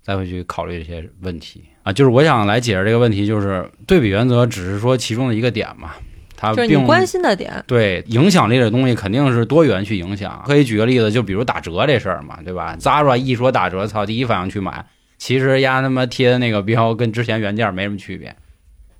[0.03, 1.91] 再会去考虑这些问题啊。
[1.91, 5.93] 就是我想来解释这个问题，就是对比原则只是说其中的一个点嘛，
[6.37, 10.43] 它并就是你关心的点，对影响力的东西肯定是多元去影响。
[10.45, 14.85] 可以举个例子，就比如打折这事儿嘛，对吧？Zara 一说打折，操，第一反应去买，
[15.17, 18.35] 其实丫他妈贴的那个标跟之前原价没什么区别，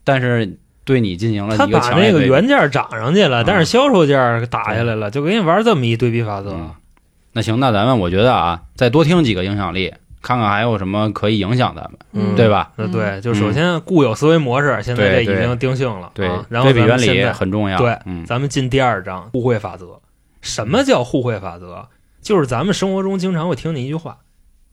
[0.03, 6.51] 但是对你进行了他一个把那个对比原价涨上去了，嗯但是销售价打下来了，就给你玩这么一对比法则。
[6.51, 6.71] 嗯
[7.35, 9.91] 那行，那咱们我觉得啊，再多听几个影响力，
[10.21, 12.71] 看看还有什么可以影响咱们，嗯对吧？
[12.75, 16.11] 那对，就首先固有思维模式，现在这对已经定性了。
[16.13, 17.79] 对，啊然后对比原理咱们现在很重要。
[17.79, 19.99] 对嗯咱们进第二章互惠法则。
[20.41, 21.87] 什么叫互惠法则？
[22.21, 24.17] 就是咱们生活中经常会听见一句话，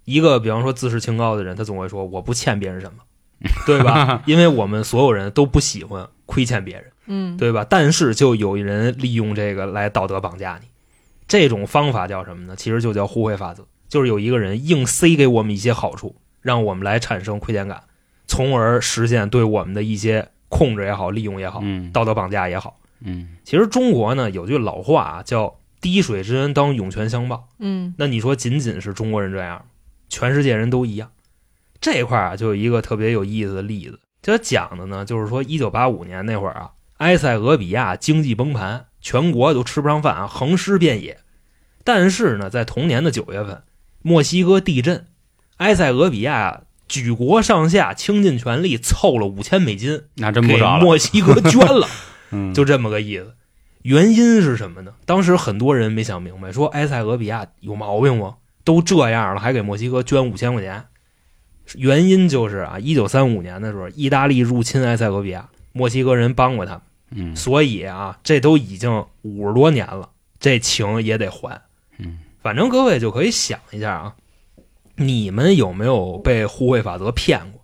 [0.04, 3.02] 一个比方说自视清高的人，他总会说我不欠别人什么，
[3.66, 4.22] 对吧？
[4.26, 7.64] 因为我们所有人都不喜欢亏欠别人， 嗯，对吧？
[7.68, 10.68] 但是就有人利用这个来道德绑架你，
[11.26, 12.54] 这种方法叫什么呢？
[12.56, 17.82] 其实就叫互惠法则，就是有一个人硬塞给我们一些好处，让我们来产生亏欠感，
[18.26, 22.78] 从而实现对我们的一些控制也好、利用也好、嗯道德绑架也好。
[23.02, 27.94] 嗯其实中国呢有句老话啊，叫“滴水之恩当涌泉相报嗯”。
[27.98, 29.64] 那你说仅仅是中国人这样，
[30.10, 31.10] 全世界人都一样？
[31.80, 41.18] 这块儿啊，就有一个特别有意思的例子，这讲的呢，就是说一九八五年那会儿啊，埃塞俄比亚经济崩盘，全国都吃不上饭啊，横尸遍野。
[41.82, 43.62] 但是呢，在同年的九月份，
[44.02, 45.06] 墨西哥地震，
[45.56, 50.84] 埃塞俄比亚举国上下倾尽全力凑了五千美金，那真不少了。
[50.84, 51.88] 墨西哥捐了。
[52.32, 53.34] 嗯，就这么个意思。
[53.82, 54.92] 原因是什么呢？
[55.06, 58.36] 当时很多人没想明白，说埃塞俄比亚有毛病吗？
[58.62, 60.84] 都这样了，还给墨西哥捐五千块钱。
[61.76, 71.60] 原因就是啊，一九三五年的时候，意大利入侵埃塞俄比亚，墨西哥人帮过他们，嗯所以啊，这都已经五十多年了，这情也得还。
[71.98, 74.14] 嗯，反正各位就可以想一下啊，
[74.96, 77.60] 你们有没有被互惠法则骗过？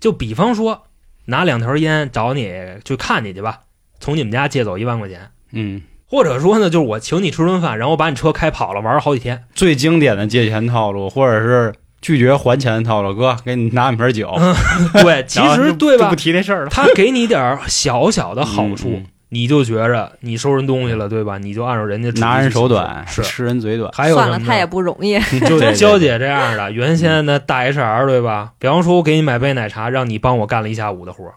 [0.00, 0.84] 就比方说，
[1.26, 2.52] 拿两条烟找你
[2.84, 3.62] 去看你去吧，
[4.00, 9.44] 从你们家借走一万块钱，嗯，或者说呢，就是我请你吃顿饭，然后我把你车开跑了，玩好几天。
[9.54, 11.74] 最经典的借钱套路，或者是
[12.04, 14.30] 拒绝还钱的套路，哥给你拿两瓶酒，
[15.00, 16.14] 对，其实对吧就不？
[16.14, 16.68] 提这事儿了。
[16.68, 21.38] 他给你点儿小小的好处，嗯你就觉着你收人东西了，对吧？
[21.38, 23.22] 你就按照人家拿人手短，是。
[23.22, 23.90] 吃人嘴短。
[23.92, 25.18] 还有什么呢算了，他也不容易。
[25.48, 28.52] 就娇姐这样的，原先的大 HR 对吧？
[28.58, 31.34] 比方说，我给你买杯奶茶，让你帮我干了一下午的活儿，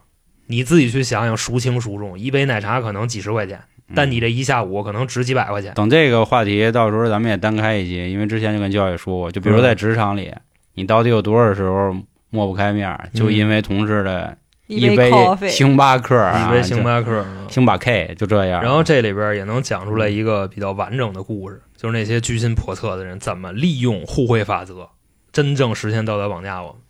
[0.48, 2.20] 你自己去想想孰轻孰重。
[2.20, 3.60] 一杯奶茶可能几十块钱，
[3.96, 5.74] 但你这一下午可能值几百块钱。
[5.74, 10.32] 等这个话题，到时候咱们也单开一集，因为之前就跟教姐说过，就比如在职场里，
[10.78, 11.96] 你到底有多少时候
[12.30, 14.38] 抹不开面儿，就因为同事的
[14.68, 15.12] 一杯
[15.50, 18.62] 星巴克啊，一杯星巴克，星巴 K 就这样。
[18.62, 24.90] 然后这里边也能讲出来一个比较完整的故事，就是那些居心叵测的人怎么利用互惠法则，
[25.32, 26.82] 真正实现道德绑架我们。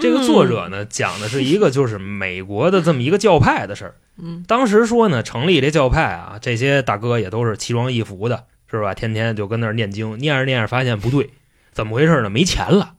[0.00, 3.94] 这个作者呢，讲的是一个就是美国的这么一个教派的事儿。
[4.22, 8.94] 嗯当时说呢，成立这教派啊，这些大哥也都是奇装异服的，是吧？
[8.94, 11.30] 天天就跟那儿念经，念着念着发现不对，
[11.72, 12.30] 怎么回事呢？
[12.30, 12.93] 没钱了，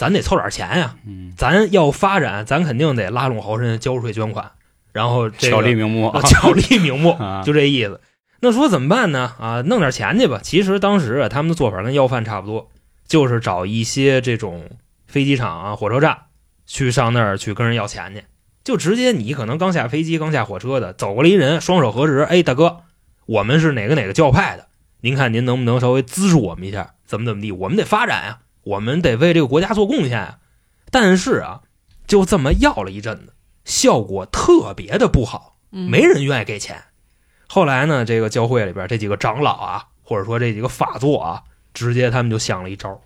[0.00, 4.50] 咱得凑点钱呀、嗯，咱要发展，咱肯定得拉拢豪绅，交税捐款，
[4.94, 8.00] 然后这个巧立名目啊， 巧立名目，啊，就这意思。
[8.40, 9.34] 那说怎么办呢？
[9.38, 10.40] 啊，弄点钱去吧。
[10.42, 12.70] 其实当时啊，他们的做法跟要饭差不多，
[13.06, 14.70] 就是找一些这种
[15.06, 16.16] 飞机场啊、火车站
[16.66, 18.24] 去上那儿去跟人要钱去，
[18.64, 22.78] 就直接你可能刚下飞机、刚下火车的，走过来一人，双手合十，哎，大哥，
[23.26, 24.68] 我们是哪个哪个教派的，
[25.02, 26.94] 您看您能不能稍微资助我们一下？
[27.04, 27.52] 怎么怎么地？
[27.52, 30.38] 我们得发展呀、我们得为这个国家做贡献啊。
[30.90, 31.60] 但是啊，
[32.06, 33.32] 就这么要了一阵子，
[33.64, 35.58] 效果特别的不好。
[35.72, 36.82] 嗯没人愿意给钱。
[37.48, 41.42] 后来呢，这个教会里边这几个长老啊，或者说这几个法座啊，
[41.72, 43.00] 直接他们就想了一招，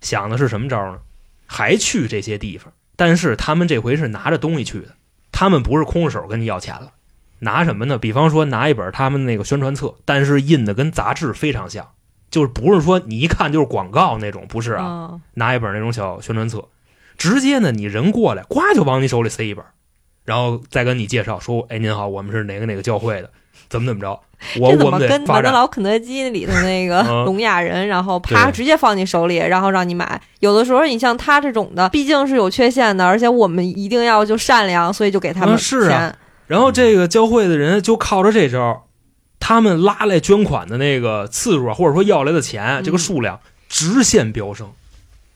[0.00, 0.98] 想的是什么招呢？
[1.46, 4.94] 还去这些地方，但是他们这回是拿着东西去的，
[5.30, 6.92] 他们不是空着手跟你要钱了，
[7.40, 7.98] 拿什么呢？
[7.98, 11.92] 比方说拿一本他们那个宣传册，但是印的跟杂志非常像，
[12.36, 16.62] 就是不是说你一看就是广告那种，不是啊，嗯拿一本那种小宣传册，
[17.16, 19.64] 直接呢你人过来，呱就往你手里塞一本，
[20.26, 23.30] 然后再跟你介绍说，哎您好，我们是哪个哪个教会的，
[23.70, 24.20] 怎么怎么着，
[24.60, 25.22] 我这怎我们么跟。
[25.26, 30.20] 麦当劳、肯德基里头那个嗯聋哑人，然后啪直接放你手里，然后让你买？
[30.40, 36.18] 有的时候你像他这种的，毕竟是有缺陷的，而且我们一定要就善良，所以就给他们嗯是啊钱。
[36.48, 38.85] 然后这个教会的人就靠着这招，
[39.40, 44.70] 他们拉来捐款的那个次数啊，或者说要来的钱，嗯这个数量直线飙升。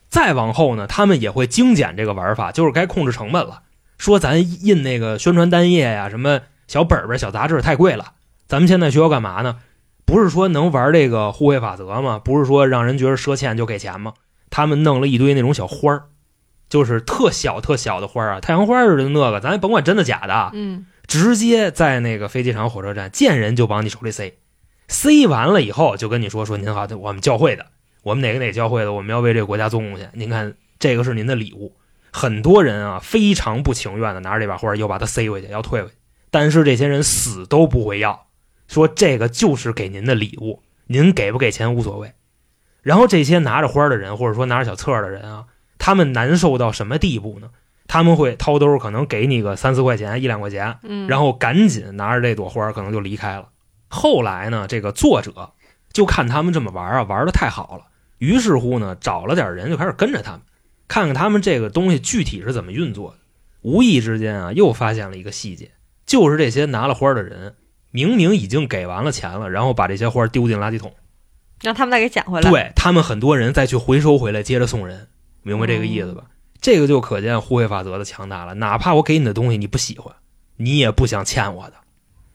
[0.08, 3.62] 再往后呢，他们也会精简这个玩法，就是该控制成本了。
[3.98, 8.12] 说咱印那个宣传单页呀、什么小本本、小杂志太贵了，
[8.48, 9.58] 咱们现在需要干嘛呢？
[10.04, 12.18] 不是说能玩这个互惠法则吗？
[12.18, 14.14] 不是说让人觉得赊欠就给钱吗？
[14.50, 16.02] 他们弄了一堆那种小花儿，
[16.68, 24.38] 就是特小特小的花儿啊，太阳花似的那个，咱也甭管真的假的啊，嗯，直接在那个飞机场、火车站见人就往你手里塞，
[24.86, 27.66] 塞完了以后就跟你说说您好，我们教会的，
[28.04, 31.74] 我们哪个哪个教会的，我们要为这个国家做贡献，您看这个是您的礼物。
[32.12, 35.94] 很多人啊非常不情愿的拿着这把花又把它塞回去，要退回去，
[36.30, 38.28] 但是这些人死都不会要，
[38.68, 42.12] 说这个就是给您的礼物，您给不给钱无所谓。
[42.82, 45.46] 然后这些拿着花的人，或者说拿着小册的人啊，
[45.76, 47.50] 他们难受到什么地步呢？
[47.92, 53.48] 他们会掏兜，可能给你个三四块钱、一两块钱，嗯，然后赶紧拿着这朵花，可能就离开了。
[53.88, 55.50] 后来呢，这个作者
[55.92, 57.86] 就看他们这么玩啊，玩的太好了，
[58.18, 60.42] 于是乎呢，找了点人就开始跟着他们，
[60.86, 63.16] 看看他们这个东西具体是怎么运作的。
[63.62, 65.72] 无意之间啊，又发现了一个细节，
[66.06, 67.56] 就是这些拿了花的人，
[67.90, 70.94] 明明已经给完了钱了，然后把这些花丢进垃圾桶，
[71.60, 72.48] 让他们再给捡回来。
[72.48, 75.08] 对他们很多人再去回收回来，接着送人，
[75.42, 76.22] 明白这个意思吧？
[76.60, 78.54] 这个就可见互惠法则的强大了。
[78.54, 80.14] 哪怕我给你的东西你不喜欢，
[80.56, 81.72] 你也不想欠我的，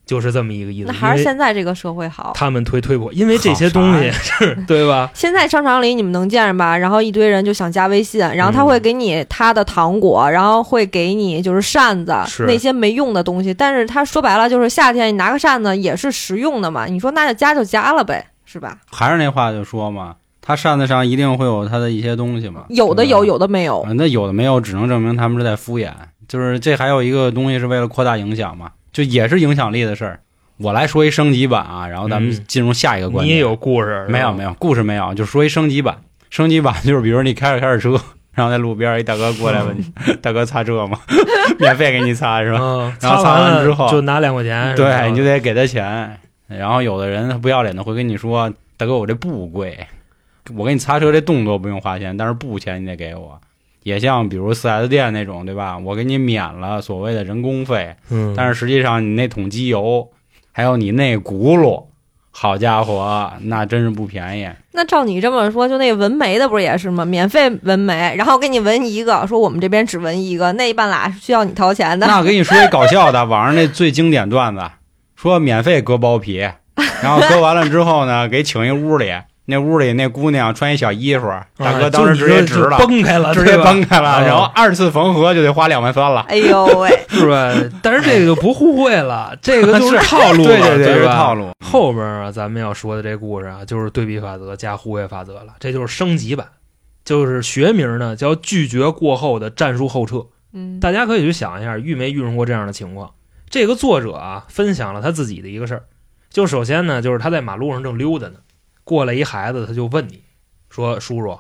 [0.06, 0.88] 就是这么一个意思。
[0.88, 2.32] 那还是现在这个社会好。
[2.36, 5.10] 他们推推破，因为这些东西是 对吧？
[5.14, 6.78] 现在商场里你们能见着吧？
[6.78, 13.54] 然后一堆人就想加微信，然后他嗯会给你他的糖果，然后会给你就是扇子是那些没用的东西。
[13.54, 16.86] 但是他说白了就是夏天你拿个扇子也是实用的嘛。
[16.86, 18.78] 你说那就加就加了呗，是吧？
[18.92, 23.82] 还是那话就说嘛，他扇子上一定会有他的一些东西嘛，有的有，有的没有。
[23.82, 25.92] 啊那有的没有，只能证明他们是在敷衍。
[26.28, 30.20] 就是这还有一个东西是为了扩大影响嘛，就也是影响力的事儿。
[30.58, 33.28] 我来说一升级版啊，然后咱们嗯进入下一个观点。
[33.28, 34.06] 你也有故事？
[34.08, 35.98] 没有没有故事没有，就说一升级版。
[36.30, 38.00] 升级版就是比如你开着开着车，
[38.34, 39.84] 然后在路边一大哥过来问你
[40.22, 41.00] ：“大哥擦车吗？
[41.60, 46.18] 免费给你擦是吧？”嗯，然后擦擦完了之后就拿两块钱，对，你就得给他钱。
[46.48, 49.86] 然后有的人他不要脸的会跟你说：“大哥，我这不贵，
[50.56, 53.40] 我给你擦车这动作不用花钱，但是布钱你得给我。”
[53.86, 55.78] 也像比如四 S 店那种，对吧？
[55.78, 60.10] 我给你免了所谓的人工费，嗯，但是实际上你那桶机油，
[60.52, 61.84] 还有你那轱辘，
[62.32, 64.50] 好家伙，那真是不便宜。
[64.72, 67.06] 那照你这么说，就那纹眉的不是也是吗？
[67.06, 72.08] 免费纹眉，然后给你纹一个，说我们这边只纹一个，那一半拉需要你掏钱的。
[72.08, 74.64] 那我给你说一搞笑的，网上那最经典段子，
[75.16, 76.38] 说免费割包皮，
[77.04, 79.14] 然后割完了之后呢，给请一屋里，
[79.46, 81.28] 那屋里那姑娘穿一小衣服，
[81.58, 86.22] 大哥啊当时直接直了，崩开了，直接崩开了，啊然后二次缝合就得花两万三了。
[86.28, 87.54] 哎呦喂， 是吧？
[87.84, 91.12] 但是这个就不互惠了，这个就是套 路了，对对，对吧？
[91.12, 91.52] 是套路。
[91.64, 96.48] 后边啊，咱们要说的这故事啊，就是对比法则加互惠法则了，这就是升级版，
[97.04, 100.26] 就是学名呢叫拒绝过后的战术后撤。
[100.54, 103.12] 嗯，大家可以去想一下，遇没遇上过这样的情况？
[103.50, 105.84] 这个作者啊，分享了他自己的一个事儿。
[106.32, 108.36] 就首先呢，就是他在马路上正溜达呢，
[108.86, 110.24] 过来一孩子，他就问你
[110.70, 111.40] 说：“叔叔，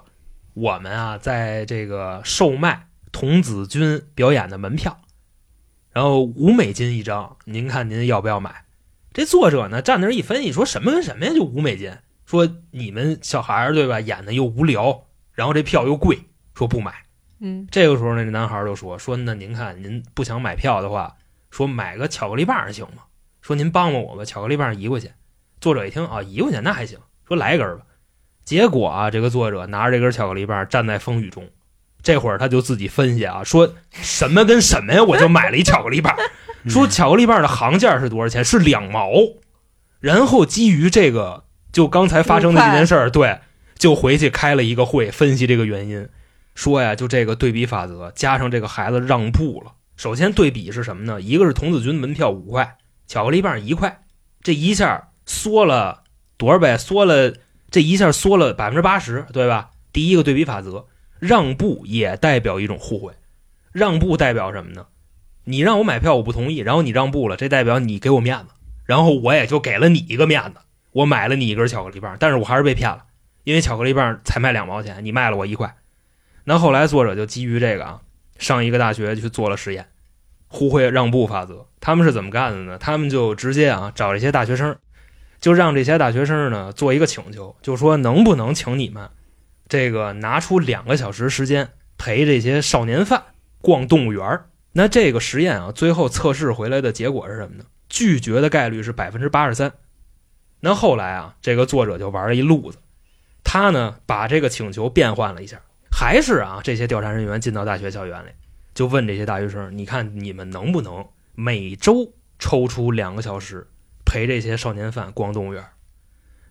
[0.55, 4.99] 我们啊，在这个售卖童子军表演的门票，
[5.91, 8.65] 然后五美金一张，您看您要不要买？”
[9.13, 11.93] 这作者呢站那儿一分析，说什么跟什么呀，就五美金。
[12.25, 16.19] 说你们小孩儿对吧，演的又无聊，然后这票又贵，
[16.55, 17.05] 说不买。
[17.39, 21.15] 嗯，这个时候呢，这男孩就说：“说那您看，您不想买票的话，
[21.51, 23.03] 说买个巧克力棒行吗？
[23.41, 25.13] 说您帮帮我吧，巧克力棒儿一块钱。”
[25.61, 27.83] 作者一听啊，一块钱那还行，说来一根吧。
[28.43, 31.49] 结果啊，这个作者拿着这根巧克力棒站在风雨中，
[32.03, 36.15] 这会儿他就自己分析啊，说什么跟什么呀，我就买了一巧克力棒。
[36.69, 38.43] 说巧克力棒的行价是多少钱？
[38.43, 39.11] 是两毛。
[39.99, 43.39] 然后基于这个，就刚才发生的这件事儿，对，
[43.77, 46.07] 就回去开了一个会，分析这个原因。
[46.53, 49.73] 说呀，就这个对比法则，加上这个孩子让步了。
[49.97, 51.19] 首先对比是什么呢？
[51.19, 54.03] 一个是童子军门票五块，巧克力棒一块，
[54.43, 56.03] 这一下缩了
[56.37, 56.77] 多少倍？
[56.77, 57.33] 缩了
[57.69, 59.71] 这一下缩了百分之八十，对吧？
[59.93, 60.87] 第一个对比法则，
[61.19, 63.13] 让步也代表一种互惠。
[63.71, 64.87] 让步代表什么呢？
[65.43, 68.45] 你让我买票我不同意，然后你让步了，这代表你给我面子，
[68.85, 70.59] 然后我也就给了你一个面子，
[70.91, 73.03] 我买了你一根巧克力棒，但是我还是被骗了，
[73.43, 75.75] 因为巧克力棒才卖两毛钱，你卖了我一块。
[76.45, 78.01] 那后来作者就基于这个啊，
[78.37, 79.87] 上一个大学去做了实验，
[80.47, 81.67] 互惠让步法则。
[81.79, 82.77] 他们是怎么干的呢？
[82.77, 84.77] 他们就直接啊找这些大学生，
[85.45, 89.11] 就让这些大学生呢做一个请求，就说能不能请你们
[89.69, 91.69] 这个拿出两个小时时间
[91.99, 93.21] 陪这些少年犯
[93.61, 94.41] 逛动物园。
[94.71, 97.65] 那这个实验啊，最后测试回来的结果是什么呢？
[97.89, 99.71] 拒绝的概率是百分之八十三。
[100.61, 102.79] 那后来啊，这个作者就玩了一路子，
[103.43, 108.29] 他呢把这个请求变换了一下，还是啊这些调查人员进到大学校园里，
[108.73, 113.67] 就问这些大学生：你看你们能不能每周抽出两个小时
[114.15, 115.61] 陪这些少年犯逛动物园？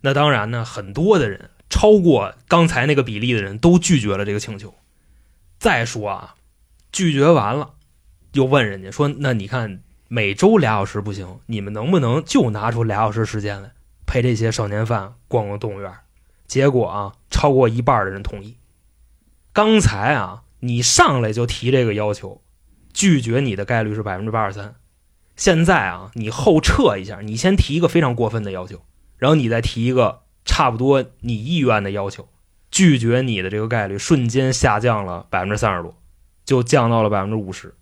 [0.01, 4.75] 那当然呢，很多的人，超过刚才那个比例的人都拒绝了这个请求。
[5.57, 6.35] 再说啊，
[6.91, 7.73] 拒绝完了。
[8.33, 13.71] 又问人家说：“那你看每周俩小时不行，你们能不能就拿出俩小时时间来
[14.05, 15.91] 陪这些少年犯逛逛动物园？”
[16.45, 18.57] 结果啊，超过一半的人同意。
[19.51, 22.43] 刚才啊，你上来就提这个要求，
[22.93, 24.75] 拒绝你的概率是百分之八十三。
[25.35, 28.81] 现在啊，你后撤一下，你先提一个非常过分的要求，
[29.17, 32.27] 然后你再提一个差不多你意愿的要求，
[32.71, 35.95] 拒绝你的这个概率瞬间下降了百分之三十多，
[36.45, 37.73] 就降到了百分之五十。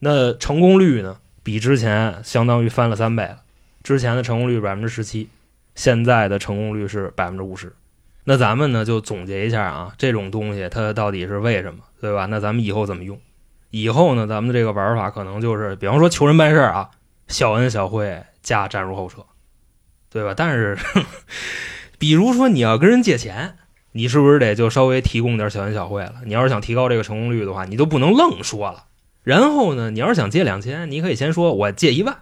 [0.00, 1.18] 那成功率呢？
[1.42, 3.40] 比之前相当于翻了三倍了。
[3.82, 5.30] 之前的成功率百分之十七，
[5.74, 7.74] 现在的成功率是百分之五十。
[8.24, 12.26] 那咱们呢就总结一下啊，这种东西它到底是为什么，对吧？
[12.26, 13.18] 那咱们以后怎么用？
[13.70, 16.90] 以后呢，咱们的这个玩法可能就是，比方说求人办事啊，
[17.28, 19.24] 小恩小惠加站入后车，
[20.10, 20.34] 对吧？
[20.36, 20.76] 但是，
[21.98, 23.56] 比如说你要跟人借钱，
[23.92, 26.14] 你是不是得就稍微提供点小恩小惠了？
[26.24, 28.86] 你要是想提高这个成功率的话，你都不能愣说了。
[29.22, 32.16] 然后呢，你要是想借两千，你可以先说我借一万，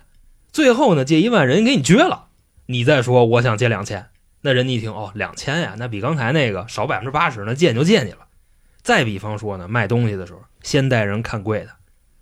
[0.52, 2.26] 最后呢借一万人给你撅了，
[2.66, 4.06] 你再说我想借两千，
[4.42, 8.18] 那人家一听哦两千呀，那比刚才那个少百分之八十，那借就借你了。
[8.82, 11.70] 再比方说呢，卖东西的时候先带人看贵的，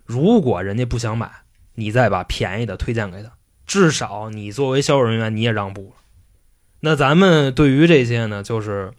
[0.05, 1.31] 如果人家不想买，
[1.75, 3.33] 你再把便宜的推荐给他，
[3.67, 6.03] 至少你作为销售人员你也让步了。
[6.81, 8.93] 那咱们对于这些呢，就是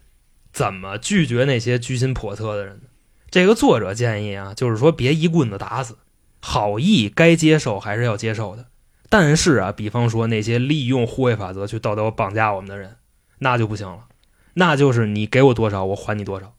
[0.52, 2.88] 怎么拒绝那些居心叵测的人呢？
[3.30, 5.98] 这个作者建议啊，就是说别一棍子打死，
[6.40, 8.66] 好意该接受还是要接受的。
[9.08, 12.96] 但是啊，比方说那些利用互惠法则去道德绑架我们的人，
[13.38, 14.06] 那就不行了。
[14.54, 16.54] 那就是你给我多少，我还你多少。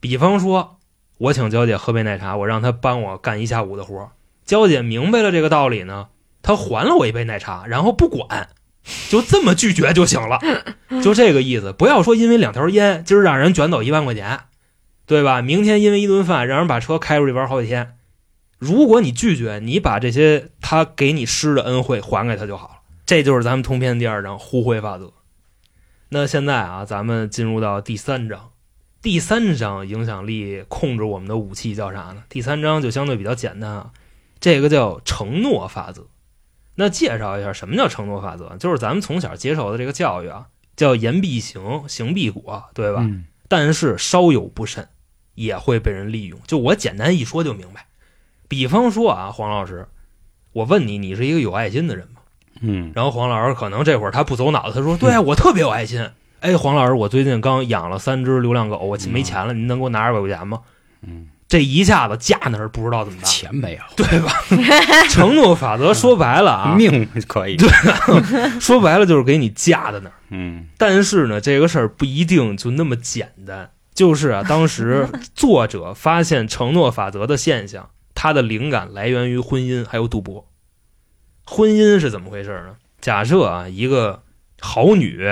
[0.00, 0.78] 比方说，
[1.22, 4.10] 我请娇姐喝杯奶茶，我让她帮我干一下午的活，
[4.44, 6.08] 娇姐明白了这个道理呢，
[6.42, 8.48] 她还了我一杯奶茶，然后不管，
[9.08, 10.40] 就这么拒绝就行了，
[11.00, 11.72] 就这个意思。
[11.72, 14.40] 不要说因为两条烟，今儿让人卷走一万块钱。
[15.04, 15.42] 对吧？
[15.42, 17.98] 明天因为一顿饭，让人把车开出去玩好几天。
[18.58, 22.74] 如果你拒绝，你把这些他给你施的恩惠还给他就好了。
[23.04, 25.12] 这就是咱们通篇第二章互惠法则。
[26.08, 28.51] 那现在啊，咱们进入到第三章。
[29.02, 32.22] 第三章影响力控制我们的武器叫啥呢？
[32.28, 33.90] 第三章就相对比较简单啊，
[34.38, 36.06] 这个叫承诺法则。
[36.76, 40.46] 那介绍一下什么叫承诺法则，就是咱们从小接受的这个教育啊，
[40.76, 43.04] 叫言必行，行必果，对吧？
[43.48, 44.88] 但是稍有不慎。
[45.34, 46.38] 也会被人利用。
[46.46, 47.86] 就我简单一说就明白。
[48.48, 49.88] 比方说啊，黄老师，
[50.52, 52.20] 我问你，你是一个有爱心的人吗？
[52.60, 52.92] 嗯。
[52.94, 56.06] 然后黄老师可能这会儿他不走脑子，他说：“对啊， 我特别有爱心。”
[56.42, 60.60] 哎，黄老师，我最近刚养了三只流浪狗，我没钱了，您能给我拿二百块钱吗？
[61.02, 61.28] 嗯。
[61.48, 64.32] 这一下子架那儿不知道怎么办，钱没有，对吧？
[65.10, 67.56] 承诺法则说白了啊，命可以。
[67.56, 67.68] 对，
[68.58, 70.14] 说白了就是给你架在那儿。
[70.30, 70.66] 嗯。
[70.78, 73.70] 但是呢，这个事儿不一定就那么简单。
[73.94, 80.48] 就是啊，当时 作者发现承诺法则的现象，它的灵感来源于婚姻还有赌博。
[81.44, 82.76] 婚姻是怎么回事呢？
[83.02, 84.22] 假设啊，一个
[84.58, 85.22] 好女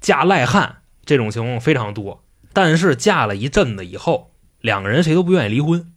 [0.00, 2.22] 嫁赖汉，这种情况非常多。
[2.52, 5.92] 但是嫁了一阵子以后，两个人谁都不愿意离婚，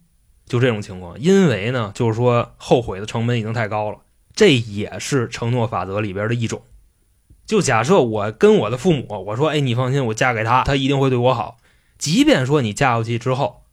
[0.46, 1.18] 就这种情况。
[1.18, 3.98] 因为呢，就是说后悔的成本已经太高了。
[4.34, 6.62] 这也是承诺法则里边的一种。
[7.46, 11.58] 就假设我跟我的父母我说，哎，你放心，我嫁给他，他一定会对我好。
[11.98, 13.64] 即便说你嫁过去之后，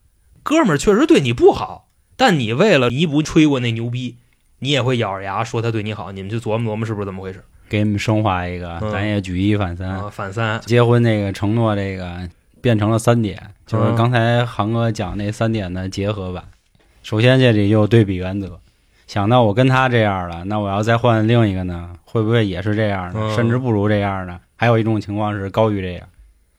[0.44, 4.18] 哥们儿确实对你不好，但你为了弥补吹过那牛逼，
[4.60, 6.12] 你也会咬着牙说他对你好。
[6.12, 7.44] 你们去琢磨琢磨是不是这么回事？
[7.72, 10.12] 给你们升华一个，咱也举一反三。
[10.12, 12.28] 反三，结婚那个承诺，这个
[12.60, 16.44] 变成了三点，就是刚才航哥讲那三点的结合版。
[17.02, 18.60] 首先这里就有对比原则，
[19.08, 23.34] 想到我跟他这样了，那我要再换另一个呢，会不会也是这样的？
[23.34, 24.38] 甚至不如这样的？
[24.58, 26.06] 还有一种情况是高于这样。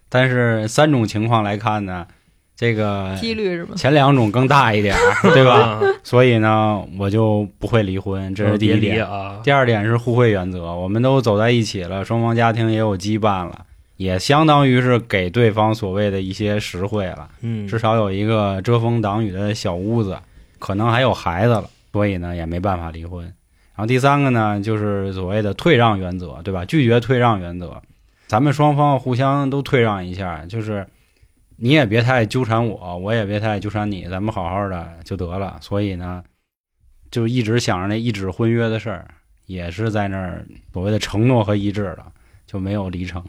[0.08, 2.06] 但是三种情况来看呢，
[2.54, 3.74] 这个几率是吗？
[3.76, 5.54] 前两种更大一点儿， 对吧？
[5.54, 5.80] 啊？
[6.04, 9.04] 所以呢，我就不会离婚，这是第一点。
[9.04, 9.40] 啊。
[9.42, 13.64] 第二点是互惠原则，我们都走在一起了，双方家庭也有羁绊了，
[13.96, 20.16] 也相当于是给对方所谓的一些实惠了，嗯，至少有一个遮风挡雨的小屋子，
[20.58, 23.24] 可能还有孩子了，所以呢也没办法离婚。
[23.24, 26.64] 然后第三个呢，就是所谓的退让原则，对吧？
[26.64, 27.80] 拒绝退让原则，
[28.28, 30.86] 咱们双方互相都退让一下，就是
[31.56, 35.58] 你也别太纠缠我，我也别太纠缠你，咱们好好的就得了。
[35.60, 36.22] 所以呢，
[37.10, 39.08] 就一直想着那一纸婚约的事儿，
[39.46, 42.06] 也是在那儿所谓的承诺和一致了，
[42.46, 43.22] 就没有离成。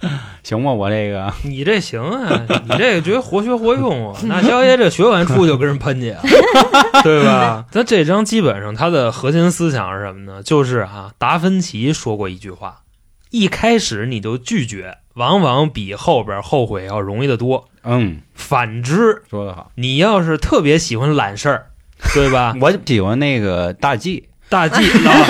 [0.42, 4.20] 行吧，我这个你这行啊，你这个觉得活学活用啊。
[4.24, 6.20] 那肖爷这学完出就跟人喷去啊，
[7.02, 7.64] 对吧？
[7.72, 10.42] 那这章基本上它的核心思想是什么呢？
[10.42, 12.82] 就是啊，达芬奇说过一句话：
[13.30, 17.68] 一开始你就拒绝，往往比后边后悔要容易得多。
[17.84, 21.66] 嗯反之，说得好，你要是特别喜欢懒事儿，
[22.14, 22.54] 对吧？
[22.60, 25.26] 我喜欢那个大 G，大忌啊，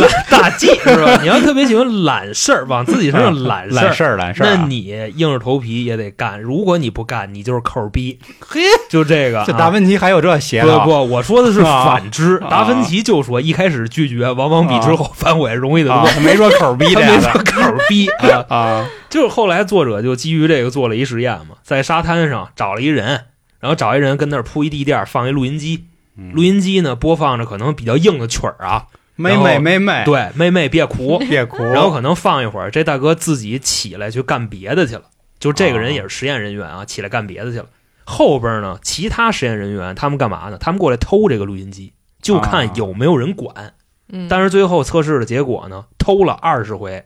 [0.00, 1.18] 懒大忌是吧？
[1.22, 4.84] 你要特别喜欢懒事儿，往自己身上揽懒事儿，事儿懒事儿啊，那你
[5.16, 6.40] 硬着头皮也得干。
[6.40, 8.18] 如果你不干，你就是抠逼。
[8.40, 10.80] 嘿，就这个、啊，这达芬奇还有这邪道？
[10.84, 12.36] 不不，我说的是反之。
[12.38, 16.08] 啊达芬奇就说，一开始拒绝，往往比之后反悔容易得多。
[16.22, 18.86] 没说口逼他的 没说口逼啊，啊，
[19.16, 23.24] 就是后来作者就基于这个做了一实验嘛，在沙滩上找了一人，
[23.60, 25.86] 然后找一人跟那儿铺一地垫儿，放一录音机，
[26.18, 35.04] 嗯录音机呢播放着可能比较硬的曲儿啊，妹妹妹妹，对，妹妹别哭， 别哭，然后可能放一会儿，这大哥自己起来去干别的去了。
[35.38, 37.66] 就这个人也是实验人员啊，起来干别的去了。
[38.04, 40.58] 后边呢，其他实验人员他们干嘛呢？
[40.58, 43.72] 他们过来偷这个录音机，就看有没有人管。
[44.10, 47.04] 嗯，但是最后测试的结果呢，偷了二十回，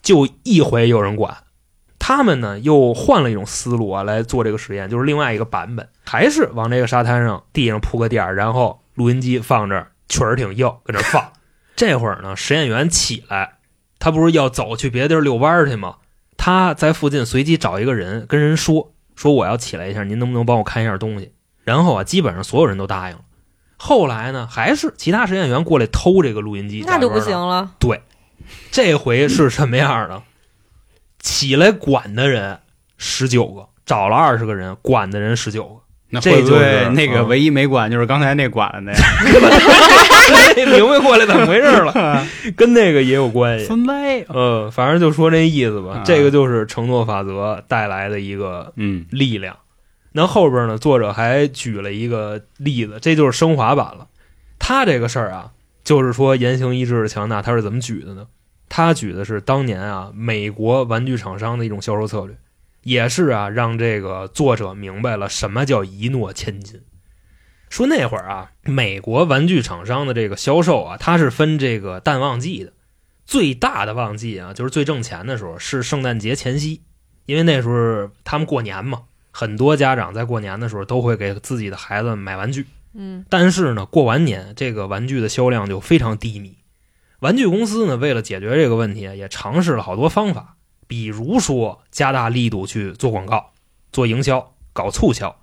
[0.00, 1.36] 就一回有人管。
[2.08, 11.22] 他们呢又换了一种思路啊来做这个实验，就是另外一个版本，还是往这个沙滩上地上铺个垫儿，然后录音机放这儿，曲儿挺硬，搁这儿放。
[11.76, 13.58] 这会儿呢，实验员起来，
[13.98, 15.96] 他不是要走去别的地儿遛弯儿去吗？
[16.38, 21.34] 他在附近随机找一个人，跟人说说我要起来一下，您能不能帮我看一下东西？
[21.62, 23.20] 然后啊，基本上所有人都答应了。
[23.76, 27.20] 后来呢，还是其他实验员过来偷这个录音机，那就不。
[27.20, 27.72] 行了。
[27.78, 28.00] 对
[28.70, 30.22] 这回是什么样的？
[31.18, 32.58] 起来管的人
[32.96, 35.80] 十九个，找了二十个人，管的人十九个。
[36.10, 38.98] 那会不这就是会那个嗯唯一没管就是刚才那管了的呀？
[40.72, 43.66] 明白过来怎么回事了， 跟那个也有关系。
[43.66, 46.02] 分类，嗯，反正就说这意思吧啊。
[46.06, 49.54] 这个就是承诺法则带来的一个嗯力量。
[50.12, 54.06] 那后边呢，作者还举了一个例子，这就是升华版了。
[54.58, 55.50] 他这个事儿啊，
[55.84, 58.24] 就是说言行一致的强大，他是怎么举的呢？
[58.68, 62.36] 他举的是当年啊，美国玩具厂商的一种销售策略，
[62.82, 66.80] 也是啊，让这个作者明白了什么叫一诺千金。
[67.70, 72.72] 说那会儿啊，美国玩具厂商的这个销售啊，它是分这个淡旺季的，
[73.26, 76.82] 最大的旺季啊，就是最挣钱的时候是圣诞节前夕，
[77.26, 82.66] 因为那时候他们过年嘛，很多家长在过年的时候都会给自己的孩子买玩具。
[82.94, 86.56] 嗯但是呢，过完年这个玩具的销量就非常低迷。
[87.20, 90.56] 玩具公司呢，为了解决这个问题，也尝试了好多方法，
[90.86, 93.50] 比如说加大力度去做广告、
[93.92, 95.36] 做营销、搞促销。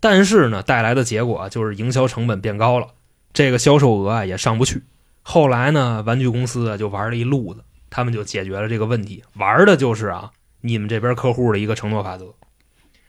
[0.00, 2.88] 但是呢，带来的结果就是营销成本变高了，
[3.32, 4.82] 这个销售额啊也上不去。
[5.22, 12.34] 后来呢，玩具公司就玩了一路子，他们就解决了这个问题，玩的就是啊你们这边客户的一个承诺法则。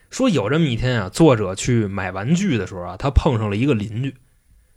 [0.09, 4.15] 说有这么一天啊，作者去买玩具的时候啊，他碰上了一个邻居。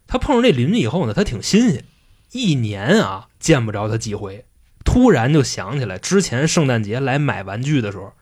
[0.09, 1.84] 他碰上这邻居以后呢，他挺新鲜，
[2.33, 4.45] 一年啊见不着他几回，
[4.85, 8.12] 突然就想起来之前圣诞节来买玩具的时候，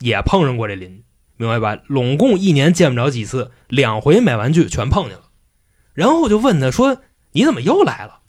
[0.00, 1.04] 也碰上过这邻居，
[1.36, 1.82] 明白吧？
[1.86, 5.24] 拢共一年见不着几次，两回买玩具全碰见了。
[5.92, 7.02] 然后就问他说
[7.32, 8.20] ：“你怎么又来了？”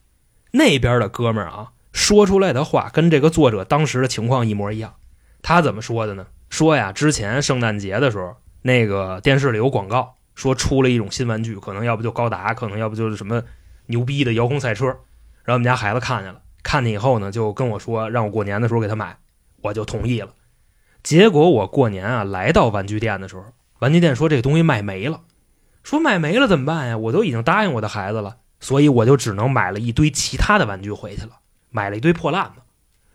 [0.52, 4.96] 那边的哥们儿啊，说出来的话跟这个作者当时的情况一模一样。
[5.42, 6.28] 他怎么说的呢？
[6.50, 13.42] 说呀，之前圣诞节的时候，那个电视里有广告，说出了一种新玩具，可能要不就高达，可能要不就是什么
[13.92, 14.88] 牛逼的遥控赛车。
[15.44, 19.18] 然后我们家孩子看见了，看见以后呢，就跟我说让我过年的时候给他买，
[19.62, 20.30] 我就同意了。
[21.04, 23.46] 结果我过年啊来到玩具店的时候，
[23.80, 25.22] 玩具店说这东西卖没了，
[25.84, 26.98] 说卖没了怎么办呀？
[26.98, 31.32] 我都已经答应我的孩子了，所以我就只能买了一堆其他的玩具回去了，
[31.72, 32.62] 买了一堆破烂子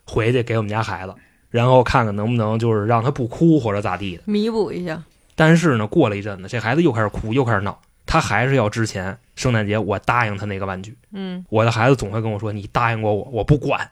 [0.05, 1.15] 回去给我们家孩子，
[1.49, 4.25] 然后看看能不能就是让他不哭或者咋地的。
[4.27, 5.03] 弥补一下。
[5.37, 7.81] 但是呢，过了一阵子，这孩子又开始哭，又开始闹，
[8.17, 10.97] 他还是要之前圣诞节我答应他那个玩具。
[11.13, 13.91] 嗯我的孩子总会跟我说：“你答应过我，我不管，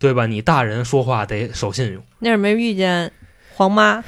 [0.00, 0.26] 对吧？
[0.26, 2.02] 你大人说话得守信用。
[2.18, 3.12] 那是没遇见
[3.54, 4.02] 黄妈，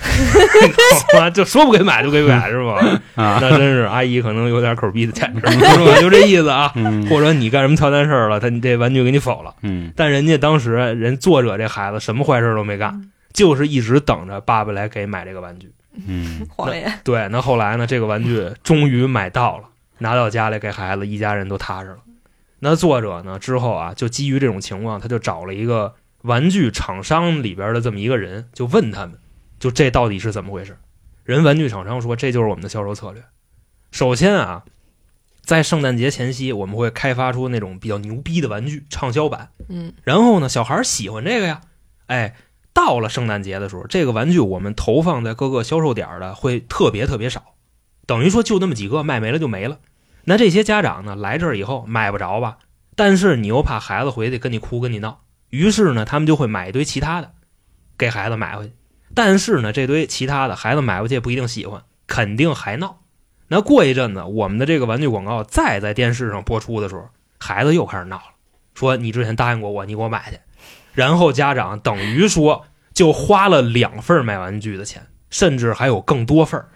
[1.32, 2.80] 就说不给买就给买是吧？
[3.14, 6.00] 啊，那真是阿姨可能有点口逼的潜质， 是吧？
[6.00, 6.72] 就这意思啊。
[6.74, 9.54] 嗯或者你干什么操蛋事儿了，他你这玩具给你否了。
[9.62, 15.70] 嗯但人家当时人作者这孩子什么坏事都没干，就是一直等着爸爸来给买这个玩具。
[16.06, 19.68] 嗯 黄爷，对，那后来呢，这个玩具终于买到了，
[19.98, 21.98] 拿到家里给孩子一家人都踏实了。
[22.58, 29.18] 那作者呢之后啊，就基于这种情况，他就找了一个玩具厂商里边的这么一个人，就问他们，
[29.58, 30.76] 就这到底是怎么回事？
[31.24, 33.22] 人玩具厂商说，这就是我们的销售策略。
[33.90, 34.64] 首先啊，
[35.42, 39.50] 在圣诞节前夕，我们会开发出那种比较牛逼的玩具畅销版。
[39.68, 41.60] 嗯然后呢，小孩喜欢这个呀，
[42.06, 42.34] 哎，
[42.76, 47.54] 到了圣诞节的时候，这个玩具我们投放在各个销售点的会特别特别少，
[48.04, 49.78] 等于说就那么几个，卖没了就没了。
[50.24, 52.58] 那这些家长呢，来这儿以后买不着吧，
[52.94, 57.32] 但是你又怕孩子回去跟你哭跟你闹，于是呢，他们就会买一堆其他的，
[57.96, 58.74] 给孩子买回去。
[59.14, 62.98] 但是呢，这堆其他的孩子买回去也不一定喜欢，肯定还闹。
[63.48, 67.08] 那过一阵子，我们的这个玩具广告再在电视上播出的时候，
[67.38, 68.34] 孩子又开始闹了，
[68.74, 70.38] 说你之前答应过我，你给我买去。
[70.96, 76.66] 然后家长等于说就花了两份买玩具的钱，甚至还有更多份儿。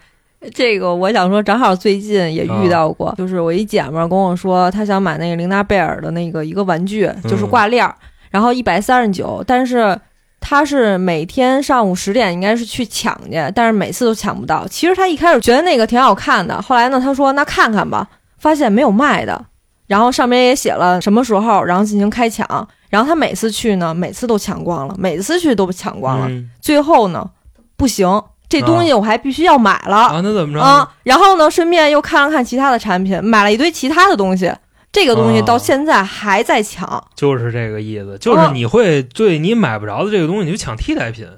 [0.54, 7.94] 这个我想说，正好最近也遇到啊过，就是我一姐们儿跟我说，她想买那个琳达贝尔的那个一个玩具，嗯就是挂链儿，
[8.30, 9.98] 然后一百三十九，但是
[10.40, 14.66] 她是每天上午十点应该是去抢去，但是每次都抢不到。
[14.68, 18.08] 其实她一开始觉得那个挺好看的，后来呢，她说那看看吧，
[18.38, 19.44] 发现没有卖的，
[19.88, 22.46] 然后上面也写了什么时候，然后进行开抢，
[22.90, 27.30] 然后他每次去呢，每次都抢光了，每次去都抢光了，嗯最后呢，
[27.76, 29.96] 不行，这东西我还必须要买了。
[29.96, 30.60] 啊，那怎么着？
[30.60, 34.52] 啊，然后呢，顺便又看了看其他的产品，买了一堆其他的东西。
[34.92, 41.28] 这个东西哦到现在还在抢，就是这个意思，就是你会对你买不着的这个东西，你就抢替代品。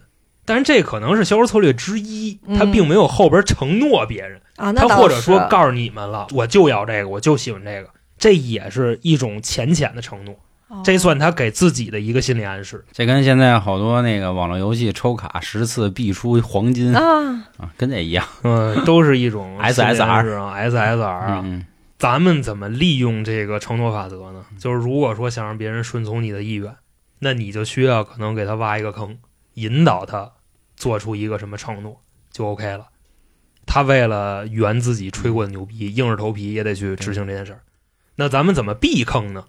[0.46, 10.38] 但是这可能是销售策略之一，他嗯并没有后边承诺别人，啊，那他或者说告诉你们了，我就要这个，我就喜欢这个，这也是一种浅浅的承诺，哦
[10.84, 12.84] 这算他给自己的一个心理暗示。
[12.92, 17.02] 这跟现在好多那个网络游戏抽卡十次必出黄金啊，
[17.58, 18.26] 啊，跟这一样。
[18.42, 21.40] 嗯，都是一种 SSR 啊，SSR 啊。
[21.44, 21.66] 嗯
[21.98, 24.44] 咱们怎么利用这个承诺法则呢？
[24.58, 26.74] 就是如果说想让别人顺从你的意愿，
[27.20, 29.18] 那你就需要可能给他挖一个坑，
[29.54, 30.32] 引导他
[30.76, 32.00] 做出一个什么承诺，
[32.32, 32.86] 就 OK 了。
[33.66, 37.60] 他为了圆自己吹过的牛逼，硬着头皮也得去执行这件事儿。
[38.16, 39.44] 那咱们怎么避坑呢？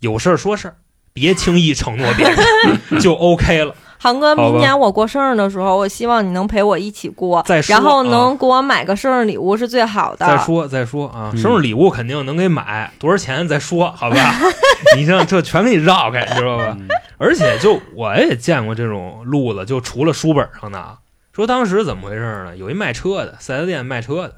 [0.00, 0.76] 有事儿说事儿，
[1.12, 2.38] 别轻易承诺别人，
[3.00, 3.74] 就 OK 了。
[4.02, 10.26] 航哥，明年我过生日的时候，我希望你能陪我一起过，再说然后啊能给我买个生日礼物是最好的。
[10.26, 14.34] 再说再说啊，嗯生日礼物肯定能给买，多少钱再说，好吧？
[14.96, 16.74] 你像这全给你绕开，你知道吧？
[16.78, 16.88] 嗯
[17.18, 20.96] 而且就我也见过这种路子，就除了书本上的啊，
[21.34, 22.56] 说当时怎么回事呢？
[22.56, 24.36] 有一卖车的四 S 店卖车的，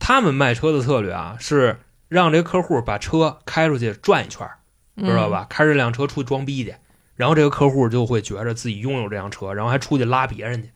[0.00, 4.48] 他们卖车的策略啊是让这个客户把车开出去转一圈
[4.96, 5.46] 知道吧？
[5.48, 6.74] 开这辆车出去装逼去，
[7.14, 10.70] 然后这个客户就会觉着自己拥有这辆车，然后还出去拉别人去。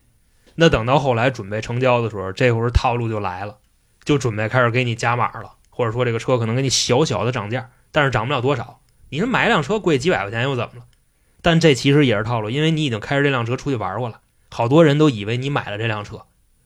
[0.55, 3.59] 那等到后来准备成交的时候，这会儿套路就来了，
[4.05, 8.81] 就准备开始给你加码了，或者说这个车可能给你小小的涨价，但是涨不了多少。
[9.09, 10.85] 你说买一辆车贵几百块钱又怎么了？
[11.43, 16.23] 但这其实也是套路，因为你已经开着这辆车出去玩过了，好多人都以为你买了这辆车，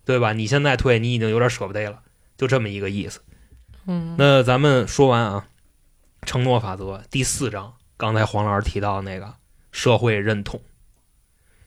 [0.06, 0.32] 对吧？
[0.32, 1.98] 你现在退，你已经有点舍不得了，
[2.38, 3.20] 就这么一个意思。
[3.86, 5.46] 嗯，那咱们说完啊，
[6.30, 9.34] 承诺法则第四章，刚才黄老师提到的那个
[9.72, 10.60] 社会认同，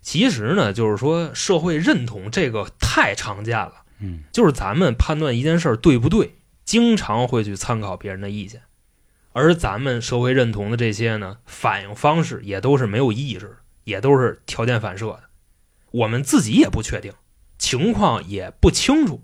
[0.02, 4.24] 其实呢，就是说社会认同这个太常见了，嗯。
[4.32, 8.62] 就是咱们判断一件事儿对不对，经常会去参考别人的意见，
[9.34, 15.24] 而咱们社会认同的这些呢，反应方式也都是没有意识的，也都是条件反射的，
[15.92, 17.12] 我们自己也不确定，
[17.58, 19.22] 情况也不清楚，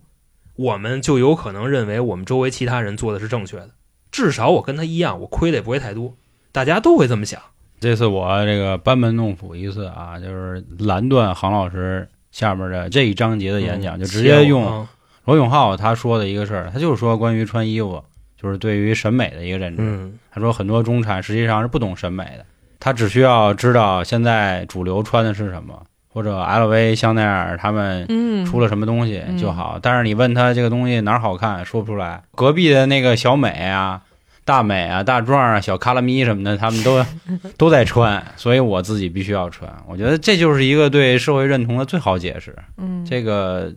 [0.56, 3.72] 我们就有可能认为我们周围其他人做的是正确的，
[4.12, 6.14] 至少我跟他一样，我亏的也不会太多，
[6.52, 7.42] 大家都会这么想。
[7.80, 14.90] 这次我这个班门弄斧一次啊，就是拦断杭老师下面的这一章节的演讲，嗯就直接用啊
[15.26, 18.04] 罗永浩他说的一个事儿，他就是说关于穿衣服，
[18.36, 19.82] 就是对于审美的一个认知。
[19.82, 22.46] 嗯他说很多中产实际上是不懂审美的，
[22.80, 25.82] 他只需要知道现在主流穿的是什么，
[26.12, 29.80] 或者 LV、香奈儿他们嗯，出了什么东西嗯就好。
[29.82, 32.24] 但是你问他这个东西哪儿好看，说不出来。
[32.36, 34.02] 隔壁的那个小美啊、
[34.44, 37.06] 大美啊、大壮啊、小卡拉咪什么的，他们都
[37.58, 39.72] 都在穿，所以我自己必须要穿。
[39.88, 43.72] 我觉得这就是一个对社会认同的最好解释，嗯，这个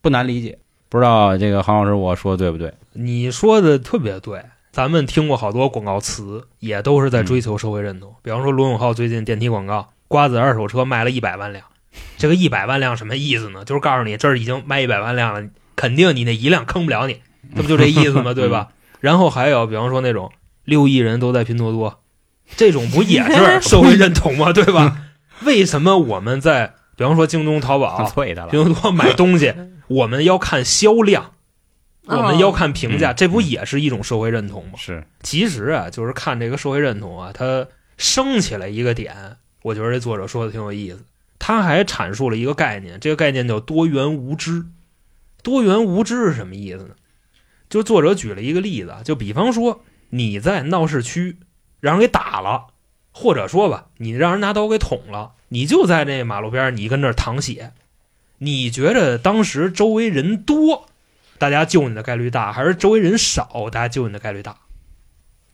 [0.00, 0.56] 不难理解。
[0.88, 2.72] 不知道这个韩老师我说的对不对？
[2.92, 8.14] 你说的特别对，咱们听过好多广告词，也都是在追求社会认同。
[8.22, 11.64] 比方说罗永浩最近电梯广告，瓜子二手车卖了一百万辆，
[12.18, 13.64] 这个一百万辆什么意思呢？
[13.64, 17.20] 就是告诉你这儿已经卖一百万辆了，肯定你那一辆坑不了你，
[17.56, 18.32] 这不就这意思吗？
[18.34, 18.68] 对吧？
[19.00, 20.30] 然后还有比方说那种
[20.64, 22.00] 六亿人都在拼多多，
[22.56, 24.52] 这种不也是 社会认同吗？
[24.52, 24.96] 对吧？
[25.42, 27.96] 为什么我们在比方说京东、淘宝。
[28.50, 29.52] 拼多多买东西，
[29.88, 31.32] 我们要看销量，
[32.06, 34.74] 我们要看评价，嗯这不也是一种社会认同吗？
[34.78, 37.66] 是，其实啊，就是看这个社会认同啊，它
[37.96, 39.16] 升起来一个点，
[39.62, 41.04] 我觉得这作者说的挺有意思。
[41.44, 44.64] 他还阐述了一个概念，这个概念叫多元无知。
[45.42, 46.94] 多元无知是什么意思呢？
[47.68, 51.38] 就作者举了一个例子啊，就比方说你在闹市区
[51.80, 52.68] 让人给打了，
[53.10, 57.72] 或者说吧，你让人拿刀给捅了，你就在这马路边儿，你跟那儿淌血，
[58.38, 60.86] 你觉着当时周围人多，
[61.38, 64.56] 大家救你的概率大，还是周围人少，大家救你的概率大？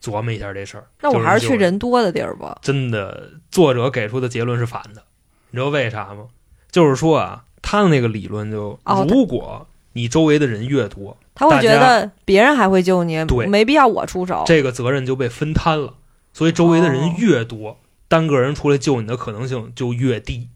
[0.02, 0.86] 琢磨一下这事儿。
[1.00, 2.58] 那我还是去人多的地儿吧。
[2.60, 5.02] 真的，作者给出的结论是反的，
[5.50, 6.26] 你知道为啥吗？
[6.70, 14.44] 就是说啊，他的那个理论就，哦如果你周围的人越多，他会觉得别人还会救你，对没必要我出手。
[14.46, 15.94] 这个责任就被分摊了，
[16.32, 20.48] 所以周围的人哦越多，单个人出来救你的可能性就越低，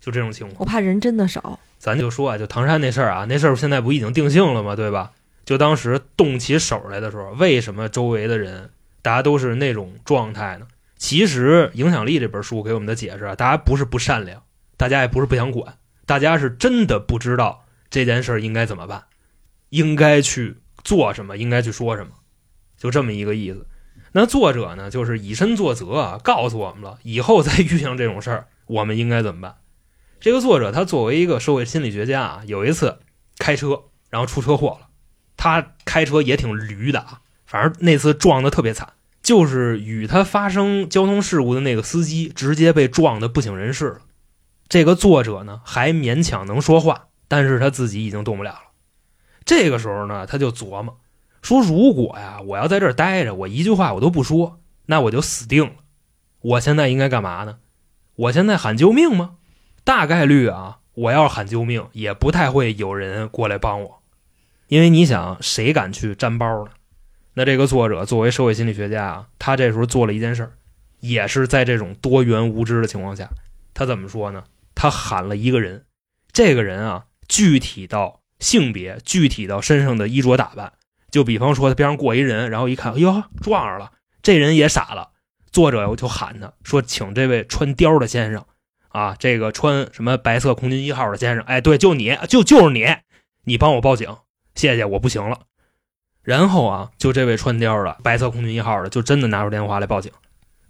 [0.00, 0.58] 就这种情况。
[0.60, 1.58] 我怕人真的少。
[1.78, 4.76] 咱就说啊，就唐山那事儿啊，那事儿现在不已经定性了吗？
[4.76, 5.12] 对吧？
[5.44, 8.70] 就当时动起手来的时候，为什么周围的人
[9.02, 10.66] 大家都是那种状态呢？
[11.04, 14.42] 其实《影响力》这本书给我们的解释啊，大家不是不善良，
[14.78, 15.76] 大家也不是不想管，
[16.06, 19.04] 大家是真的不知道这件事应该怎么办，
[19.68, 22.12] 应该去做什么，应该去说什么，
[22.78, 23.66] 就这么一个意思。
[24.12, 29.56] 那作者呢，就是以身作则啊，告诉我们了，以后再遇上这种事儿，我们应该怎么办。
[30.20, 33.00] 这个作者他作为一个社会心理学家啊，有一次
[33.36, 34.86] 开车然后出车祸了，
[35.36, 38.94] 他开车也挺驴的啊，反正那次撞的特别惨，
[39.24, 44.00] 就是与他发生交通事故的那个司机直接被撞得不省人事了。
[44.68, 48.60] 这个作者呢还勉强能说话，但是他自己已经动不了了。
[49.46, 50.98] 这个时候呢，他就琢磨
[51.42, 55.72] 说：如果呀，我要在这儿待着，我一句话我都不说，那我就死定了。
[56.40, 57.58] 我现在应该干嘛呢？
[58.16, 59.36] 我现在喊救命吗？
[59.84, 64.02] 大概率啊，我要喊救命，也不太会有人过来帮我，
[64.68, 66.70] 因为你想，谁敢去沾包呢？
[67.34, 70.52] 那这个作者作为社会心理学家啊，他这时候做了一件事儿，
[71.00, 73.28] 也是在这种多元无知的情况下，
[73.74, 74.44] 他怎么说呢？
[74.74, 75.84] 他喊了一个人，
[76.32, 80.72] 这个人啊，具体到性别，具体到身上的衣着打扮，
[81.10, 85.10] 就比方说他边上过一人，然后一看，哎呦，撞上了，这人也傻了，
[85.50, 88.44] 作者就喊他说，请这位穿貂的先生。
[88.90, 92.86] 啊，这个穿什么白色空军一号的先生，哎，对，就你，就就是你，
[93.42, 94.18] 你帮我报警，
[94.54, 95.40] 谢谢，我不行了。
[96.24, 100.10] 然后啊，就这位穿貂的白色空军一号的，就真的拿出电话来报警。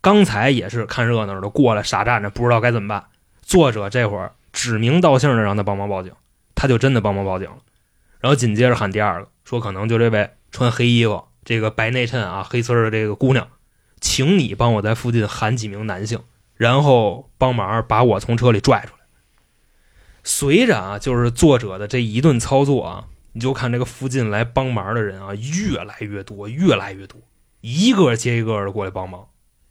[0.02, 3.04] 刚才也是看热闹的过来傻站着，不知道该怎么办。
[3.40, 6.12] 作者这会儿指名道姓的让他帮忙报警，
[6.54, 7.56] 他就真的帮忙报警了。
[8.20, 13.48] 然后紧接着喊第二个，说可能就这位穿黑衣服、这个白内衬啊、黑丝的这个姑娘，
[14.00, 16.20] 请你帮我在附近喊几名男性。
[16.56, 19.04] 然后帮忙把我从车里拽出来。
[20.22, 23.04] 随着啊，就是作者的这一顿操作啊，
[23.34, 27.20] 你就看这个附近来帮忙的人啊，越来越多，越来越多，
[27.60, 29.26] 一个接一个的过来帮忙。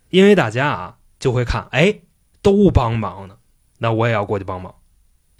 [0.09, 1.95] 因为大家啊就会看，哎，
[2.41, 3.36] 都帮忙呢，
[3.80, 4.76] 那我也要过去帮忙。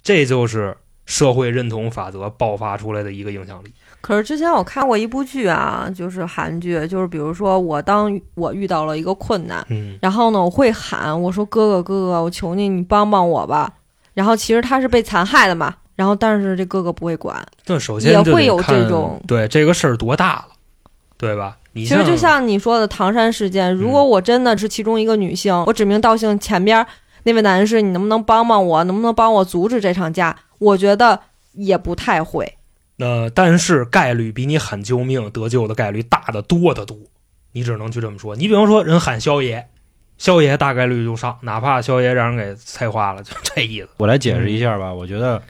[0.02, 3.72] 这就是社会认同法则爆发出来的一个影响力。
[4.00, 13.72] 可是之前我看过一部剧啊，就是韩剧，就是比如说我当我遇到了一个困难，嗯，然后呢我会喊我说哥哥哥哥，我求你你帮帮我吧。
[14.12, 17.46] 然后其实他是被残害的嘛，然后但是这哥哥不会管。
[17.64, 20.46] 这首先也会有这种对这个事儿多大了，
[21.16, 21.56] 对吧？
[21.74, 26.86] 其实就像你说的唐山事件，如果我真的是其中一个女性，我指名道姓前边
[27.24, 28.84] 那位男士，你能不能帮帮我？
[28.84, 30.36] 能不能帮我阻止这场架？
[30.58, 31.20] 我觉得
[31.52, 32.56] 也不太会。
[32.98, 36.96] 呃，但是概率比你喊救命得救的概率大得多得多，
[37.52, 38.36] 你只能去这么说。
[38.36, 39.66] 你比方说人喊肖爷，
[40.16, 43.88] 肖爷大概率就上，哪怕肖爷让人给菜花了，就这意思。
[43.96, 44.94] 我来解释一下吧。
[44.94, 45.42] 我觉得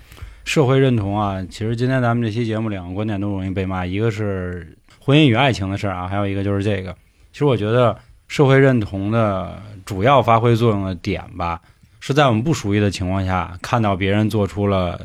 [0.45, 6.95] 社会认同啊，其实今天咱们这期节目两个观点都容易被骂，一个是婚姻与爱情的事儿啊，还有一个就是这个。
[7.33, 7.97] 其实我觉得
[8.29, 11.61] 社会认同的主要发挥作用的点吧，
[11.99, 15.01] 是在我们不熟悉的情况下，看到别人做出了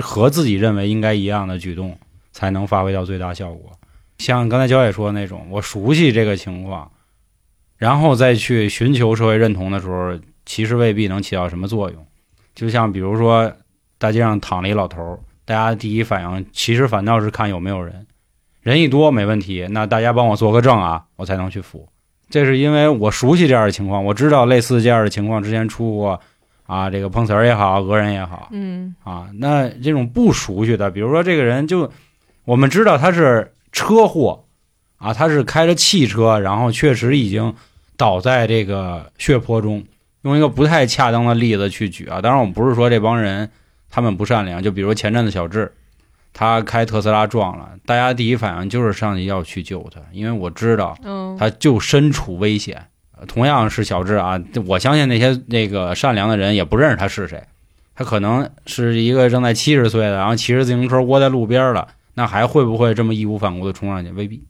[0.00, 1.96] 和自己认为应该一样的举动，
[2.32, 3.70] 才能发挥到最大效果。
[4.18, 6.90] 像刚才焦野说的那种，我熟悉这个情况，
[7.76, 12.06] 然后再去寻求社会认同的时候，其实未必能起到什么作用。
[12.54, 13.52] 就像比如说，
[14.02, 18.04] 大街上躺了一老头儿，大家第一反应其实反倒是看有没有人，
[18.60, 21.88] 人一多没问题，那大家帮我做个证啊，我才能去扶。
[22.28, 26.20] 这是因为我熟悉这样的情况，我知道类似这样的情况之前出过
[26.66, 29.28] 啊，这个碰瓷儿也好，讹人也好嗯啊。
[29.34, 31.88] 那这种不熟悉的，比如说这个人就
[32.44, 34.42] 我们知道他是车祸
[34.96, 37.54] 啊，他是开着汽车，然后确实已经
[37.96, 39.84] 倒在这个血泊中。
[40.22, 43.48] 用一个不太恰当的例子去举啊，当然我们不是说这帮人
[43.92, 45.70] 他们不善良，就比如前阵子小智，
[46.32, 52.86] 他开特斯拉撞了，大家第一反应就是上去要去救他，因为我知道嗯，他就身处危险。
[53.16, 57.40] 呃同样是小智啊，我相信那些那个善良的人也不认识他是谁，
[57.94, 64.10] 他可能是一个正在七十岁的，然后骑着自行车窝在路边了，那还会不会这么义无反顾的冲上去？
[64.12, 64.42] 未必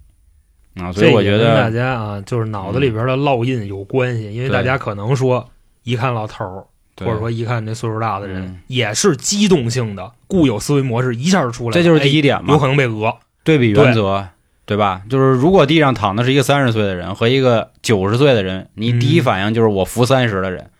[0.76, 5.50] 啊，所以我觉得跟大家啊，就是脑子里边的烙印有关系，因为大家可能说
[5.82, 6.66] 一看老头儿，对
[7.04, 13.14] 或者说一看这岁数大的人，嗯也是机动性的固有思维模式一下就出来了，这就是第一，点嘛有，可能被讹。
[13.44, 14.24] 对比原则，
[14.64, 15.02] 对吧？
[15.10, 20.70] 就是如果地上躺的是一个三十岁的人和一个九十岁的人，你嗯第一反应就是我扶三十的人，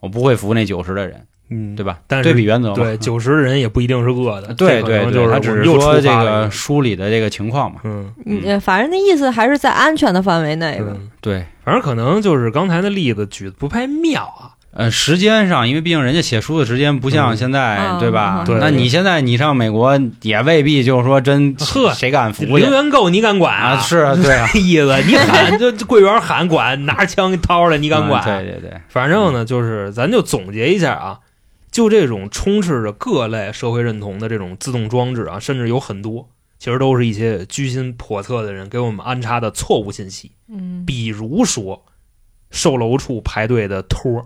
[0.00, 2.00] 我不会扶那九十的人，嗯，对吧？
[2.08, 7.80] 但是对比原则嘛，对九十的人也不一定是恶的，对对就是他只是说这个书里的这个情况嘛。
[7.84, 10.86] 嗯嗯，反正那意思还是在安全的范围内吧。
[10.88, 14.57] 嗯，对，反正可能就是刚才的例子举的不太妙啊。
[14.70, 18.44] 呃，时间上，因为毕竟人家写书的时间不像嗯现在，啊对吧？
[18.46, 23.80] 对那你现在你上美国也未必就是说真呵谁敢服去零元购你敢管啊？
[23.80, 28.22] 是啊， 对啊，这意思，你喊就就柜员喊管，拿着枪掏出来，你敢管？
[28.22, 31.18] 嗯对对对，反正呢，就是咱就总结一下啊，
[31.72, 40.32] 就这种充斥着各类社会认同的这种自动装置啊，甚至有很多，其实都是一些居心叵测的人给我们安插的错误信息。
[40.48, 41.84] 嗯，比如说，
[42.50, 44.24] 售楼处排队的托儿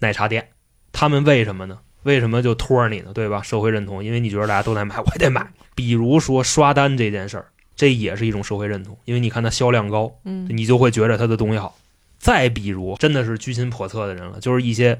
[0.00, 0.48] 奶茶店，
[0.92, 1.78] 他们为什么呢？
[2.04, 3.12] 为什么就托着你呢？
[3.12, 3.42] 对吧？
[3.42, 5.52] 社会认同，因为你觉得大家都在买，我也得买。
[5.74, 7.46] 比如说刷单这件事儿，
[7.76, 11.76] 这也是一种社会认同，因为你看它销量高，嗯你就会觉得它的东西好。
[12.18, 14.98] 再比如，真的是居心叵测的人了，就是一些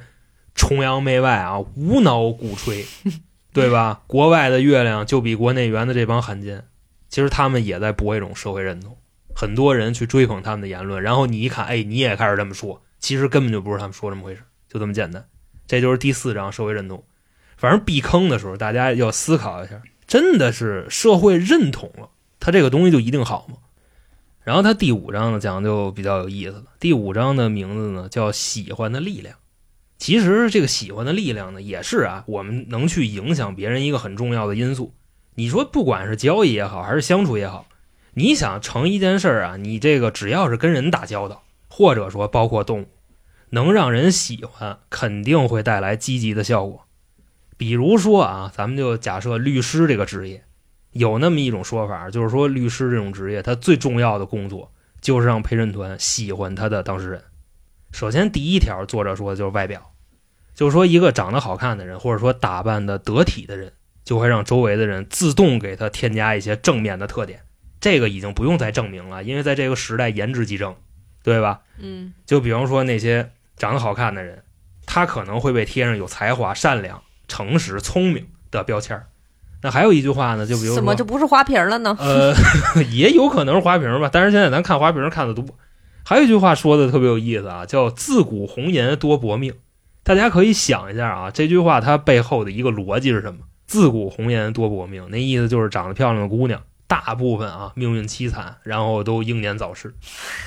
[0.55, 2.85] 崇洋媚外啊、无脑鼓吹，
[3.53, 4.03] 对吧？
[4.07, 6.65] 国外的月亮就比国内圆的这帮汉奸，
[7.09, 8.97] 其实他们也在博一种社会认同。
[9.35, 15.27] 很多人去追捧他们的言论，然后你一看，哎，你也开始这么说，其实根本就不是他们说这么回事，就这么简单。
[15.67, 17.05] 这就是第四章社会认同。
[17.57, 22.11] 反正避坑的时候，大家要思考一下，真的是社会认同了，
[22.41, 23.57] 它这个东西就一定好吗？
[24.45, 26.65] 然后它第五章呢讲就比较有意思了。
[26.81, 29.37] 第五章的名字呢叫“喜欢的力量”。
[29.99, 34.95] 其实这个喜欢的力量呢，也是啊，我们能去影响别人一个很重要的因素。
[35.35, 37.67] 你说不管是交易也好，还是相处也好，
[38.15, 42.87] 你想成一件事儿啊，你这个只要是跟人打交道，或者说包括动物，
[43.51, 46.87] 能让人喜欢，肯定会带来积极的效果。
[47.57, 50.45] 比如说啊，咱们就假设律师这个职业，
[50.93, 57.23] 有那么一种说法，就是说律师这种职业，他最重要的工作就是让陪审团喜欢他的当事人。
[57.91, 59.93] 首先，第一条作者说的就是外表，
[60.55, 63.73] 就是说一个长得好看的人，或者说打扮的得体的人，
[64.05, 67.41] 就会让周围的人自动给他添加一些正面的特点。
[67.81, 70.77] 这个已经不用再证明了，因为在这个时代，颜值即正，
[71.23, 71.63] 对吧？
[71.79, 74.43] 嗯就比方说那些长得好看的人，
[74.87, 79.07] 他可能会被贴上有才华、善良、诚实、聪明的标签儿。
[79.61, 81.97] 那还有一句话呢，就比如怎么就，不是花瓶了呢？
[81.99, 82.33] 呃，
[82.93, 85.45] 也有可能是花瓶吧，但是现在咱看花瓶看的多。
[86.05, 89.53] 还有一句话说的特别有意思啊，叫“自古红颜多薄命”。
[90.05, 99.95] 大家可以想一下啊，这句话它背后的一个逻辑是什么？“自古红颜多薄命”，那意思就是长得漂亮的姑娘，大部分啊命运凄惨，然后都英年早逝。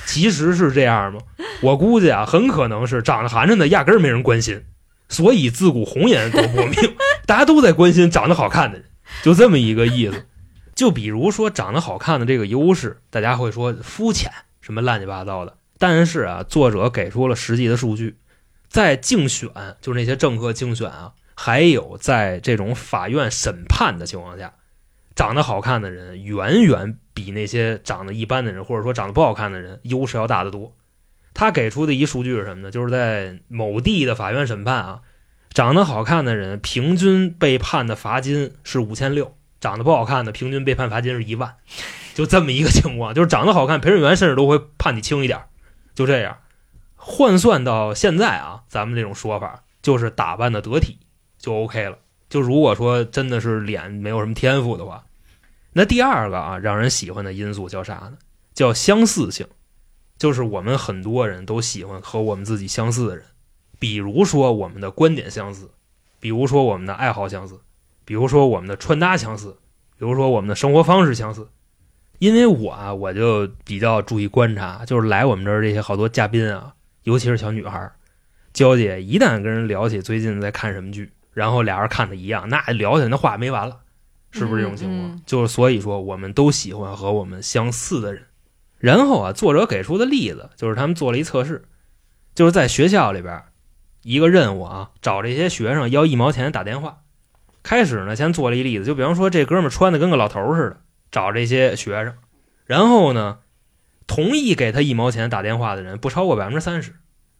[0.04, 1.20] 其实是这样吗？
[1.62, 4.64] 我估计啊，很可能是长得寒碜的压根儿没人关心，
[5.08, 6.74] 所以自古红颜多薄命，
[7.24, 8.86] 大家都在关心长得好看的人，
[9.22, 10.26] 就这么一个意思。
[10.74, 15.56] 就比如说长得好看的这个优势，大家会说肤浅，什么乱七八糟的。
[15.78, 18.16] 但是啊，作者给出了实际的数据，
[18.68, 19.48] 在竞选，
[19.80, 24.52] 就是那些政客竞选啊，还有在这种法院审判的情况下，
[25.14, 30.74] 长得好看的人远远比那些长得一般的人，或者说长得不好看的人优势要大得多。
[31.34, 32.70] 他给出的一数据是什么呢？
[32.70, 35.00] 就是在某地的法院审判啊，
[35.50, 41.56] 长得好看的人平均被判的罚金是五千六，长得不好看的平均被判罚金是一万，
[42.14, 43.14] 就这么一个情况。
[43.14, 45.40] 就是长得好看，陪审员甚至都会判你轻一点，
[45.94, 46.38] 就这样。
[46.96, 50.98] 换算到现在啊，咱们这种说法就是打扮的得体
[51.38, 51.98] 就 OK 了。
[52.32, 55.04] 就如果说真的是脸没有什么天赋的话，
[55.74, 58.16] 那第二个啊，让人喜欢的因素叫啥呢？
[58.54, 59.46] 叫相似性，
[60.16, 63.26] 就是我们很多人都喜欢和我们自己相似的人，
[63.78, 65.68] 比如说我们的观点相似，
[66.20, 67.60] 比如说我们的爱好相似，
[68.06, 69.58] 比如说我们的穿搭相似，
[69.98, 71.46] 比如说我们的生活方式相似。
[72.18, 76.72] 因为我啊，我就比较注意观察，就是来我们这儿这些好多嘉宾啊，
[77.02, 77.92] 尤其是小女孩儿，
[78.54, 83.80] 娇姐一旦跟人聊起最近在看什么剧，然后俩人看的一样，那聊起来那话没完了，
[84.30, 85.10] 是不是这种情况？
[85.10, 88.24] 嗯嗯就是所以说，我们都喜欢和我们相似的人。
[88.78, 91.64] 然后啊，作者给出的例子就是他们做了一测试，
[92.34, 93.42] 就是在学校里边
[94.02, 96.98] 一个任务啊，找这些学生要一毛钱打电话。
[97.62, 100.80] 开始呢，先做了一例子，就比方说这哥们穿的跟个老头似的，
[101.12, 102.14] 找这些学生，
[102.66, 103.38] 然后呢，
[104.08, 106.96] 同意给他一毛钱打电话的人不超过百分之三十。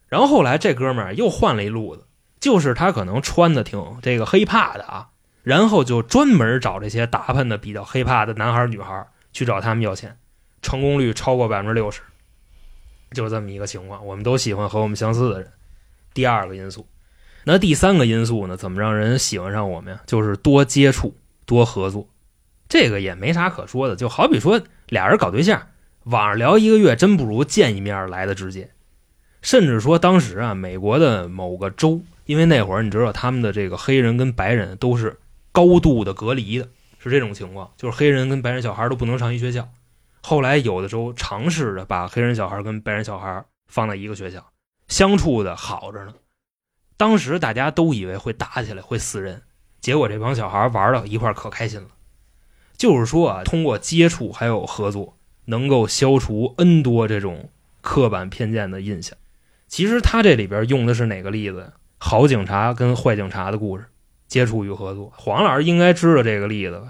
[0.07, 2.07] 然后后来这哥们儿又换了一路子，
[2.43, 5.11] 就是他可能穿的挺这个黑怕的啊，
[5.45, 10.19] 然后就专门找这些打扮的比较黑怕的男孩女孩去找他们要钱，
[10.61, 12.03] 成功率超过百分之六十，
[13.13, 14.05] 就这么一个情况。
[14.05, 15.53] 我们都喜欢和我们相似的人。
[16.13, 16.85] 第二个因素，
[17.45, 18.57] 那第三个因素呢？
[18.57, 20.01] 怎么让人喜欢上我们呀？
[20.05, 21.15] 就是多接触、
[21.47, 22.09] 多合作。
[22.69, 25.69] 这个也没啥可说的，就好比说俩人搞对象，
[26.03, 28.73] 网上聊一个月，真不如见一面来的直接。
[29.43, 32.03] 甚至说当时啊，美国的某个州，
[32.33, 35.21] 因为那会儿你知道他们的这个黑人跟白人都是
[35.53, 36.67] 高度的隔离的，
[36.99, 39.69] 是这种情况，就是黑人跟白人小孩都不能上一学校。
[40.23, 44.51] 后来有的时候尝试着把黑人小孩跟白人小孩放在一个学校，
[44.89, 46.15] 相处的好着呢。
[46.97, 49.43] 当时大家都以为会打起来，会死人，
[49.83, 51.89] 结果这帮小孩玩到一块可开心了。
[52.79, 57.51] 就是说啊，通过接触还有合作，能够消除 N 多这种
[57.83, 59.19] 刻板偏见的印象。
[59.69, 61.73] 其实他这里边用的是哪个例子呀？
[62.05, 63.85] 好警察跟坏警察的故事，
[64.27, 65.13] 接触与合作。
[65.17, 66.89] 黄老师应该知道这个例子吧？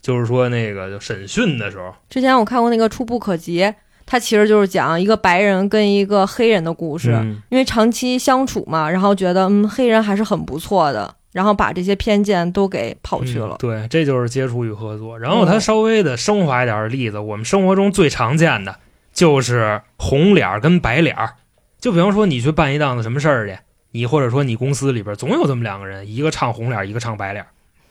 [0.00, 3.60] 就是说那个就审讯的时候，之前我看过那个《触不可及》，
[4.06, 13.58] 它其实就是讲一个白人跟一个黑人的故事，嗯因为长期相处嘛，然后觉得嗯黑人还是很不错的，然后把这些偏见都给跑去了嗯。
[13.58, 15.18] 对，这就是接触与合作。
[15.18, 18.76] 然后他嗯稍微的升华一点的例子，我们生活中最常见的
[19.12, 21.34] 就是红脸儿跟白脸儿。
[21.80, 23.58] 就比方说你去办一档子什么事儿去，
[23.92, 27.46] 你或者说你公司里边总有这么两个人，一个唱红脸，一个唱白脸。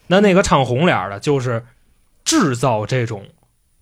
[0.07, 1.63] 那那个唱红脸的，就是
[2.25, 3.27] 制造这种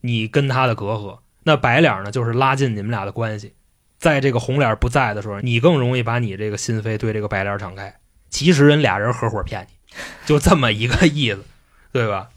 [0.02, 3.54] 你跟他的隔阂；那白脸呢，就是拉近你们俩的关系。
[3.98, 7.96] 在这个红脸不在的时候，你更容易把你这个心扉对这个白脸敞开。
[8.30, 9.96] 其实人俩人合伙骗你，
[10.26, 11.44] 就这么一个意思，
[11.92, 12.30] 对吧？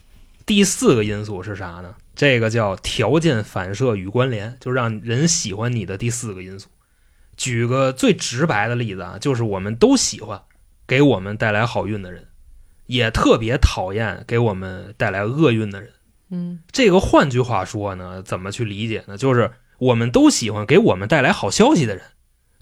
[0.47, 1.95] 第四个因素是啥呢？
[2.17, 6.69] 这个叫条件反射与关联，就让人喜欢你的第四个因素。
[7.37, 10.41] 举个最直白的例子啊，就是我们都喜欢
[10.87, 12.29] 给我们带来好运的人，
[12.87, 15.91] 也特别讨厌给我们带来厄运的人。
[16.31, 19.17] 嗯这个换句话说呢，怎么去理解呢？
[19.17, 22.05] 就是我们都喜欢给我们带来好消息的人，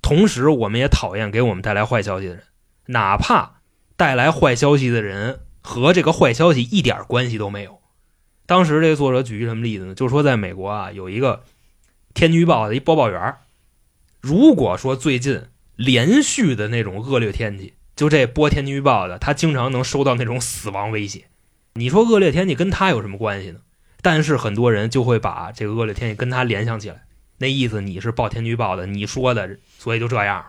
[0.02, 2.44] 同时我们也讨厌给我们带来坏消息的人，
[2.86, 3.60] 哪怕
[3.96, 7.78] 带来坏消息的人和这个坏消息一点关系都没有。
[8.46, 9.94] 当时这个作者举一什么例子呢？
[9.94, 11.44] 就是说在美国啊，有一个
[12.14, 13.38] 天气预报的一播报员儿，
[14.20, 15.42] 如果说最近
[15.76, 21.24] 连续的那种恶劣天气，就这播天气预报的，他经常能收到那种死亡威胁。
[21.74, 23.60] 你说恶劣天气跟他有什么关系呢？
[24.02, 27.04] 但是很多人就会把这个恶劣天气跟他联想起来，
[27.38, 30.46] 那意思你是报天气预报的，你说的，所以就这样了，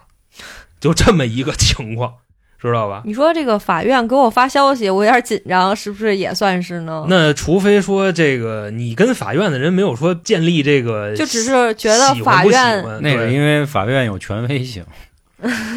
[0.79, 2.15] 就这么一个情况，
[2.67, 3.01] 知道吧？
[3.05, 7.05] 你说这个法院给我发消息，我有点紧张，是不是也算是呢？
[7.09, 14.85] 那除非说这个你跟法院的人没有说建立这个，就只是觉得喜欢不喜法院欢那个因为法院有权威性，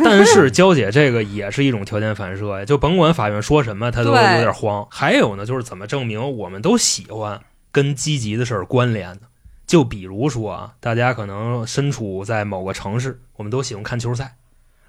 [0.04, 4.86] 但是娇姐这个也是一种条件反射呀，就甭管法院说什么，他都有点慌。
[4.90, 7.40] 还有呢，就是怎么证明我们都喜欢
[7.72, 9.20] 跟积极的事儿关联呢？
[9.66, 14.34] 就比如说啊，大家可能身处在某个城市，我们都喜欢看球赛。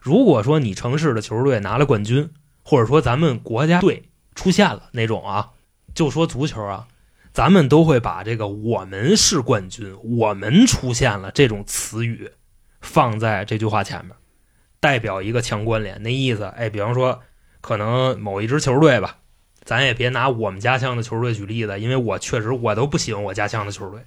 [0.05, 2.29] 如果说你城市的球队拿了冠军，
[2.61, 4.03] 或者说咱们国家队
[4.35, 5.49] 出现了那种啊，
[5.95, 6.85] 就说足球啊，
[7.33, 12.29] 咱们都会把这个“我们是冠军”“我们出现了”这种词语
[12.81, 14.15] 放在这句话前面。
[14.79, 17.23] 代表一个强关联，那意思，哎，比方说，
[17.61, 19.17] 可能某一支球队吧，
[19.63, 24.01] 咱也别拿我们家乡的球队举例子，因为我确实我都不喜欢我家乡的球队，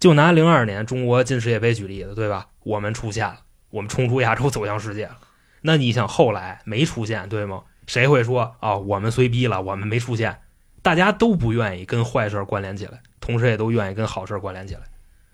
[0.00, 2.48] 就拿零二年中国进世界杯举例子，对吧？
[2.64, 3.38] 我们出现了，
[3.70, 5.16] 我们冲出亚洲走向世界了。
[5.62, 7.62] 那你想后来没出现，对吗？
[7.86, 10.38] 谁会说啊、我们虽逼了，我们没出现？
[10.82, 14.80] 大家都不愿意跟坏事关联起来，同时也都愿意跟好事关联起来。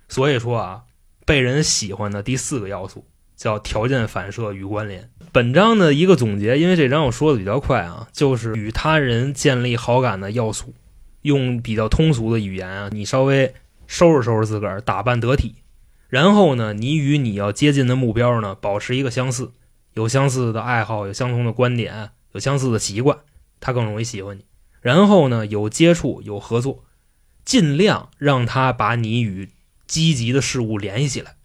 [0.09, 0.83] 所以说啊，
[1.25, 3.05] 被人喜欢的第四个要素
[3.37, 5.11] 叫条件反射与关联。
[5.33, 10.75] 本章的一个总结，因为这章我说的比较快啊，就是与他人建立好感的要素。
[11.23, 13.55] 用比较通俗的语言啊，你稍微
[13.87, 15.55] 收拾收拾自个儿，打扮得体，
[16.11, 19.51] 然后呢，你与你要接近的目标呢保持一个相似，
[19.95, 23.19] 有相似的爱好，有相同的观点，有相似的习惯，
[23.61, 24.45] 他更容易喜欢你。
[24.81, 26.85] 然后呢，有接触，有合作，
[27.45, 29.49] 尽量让他把你与
[29.87, 31.37] 积极的事物联系起来。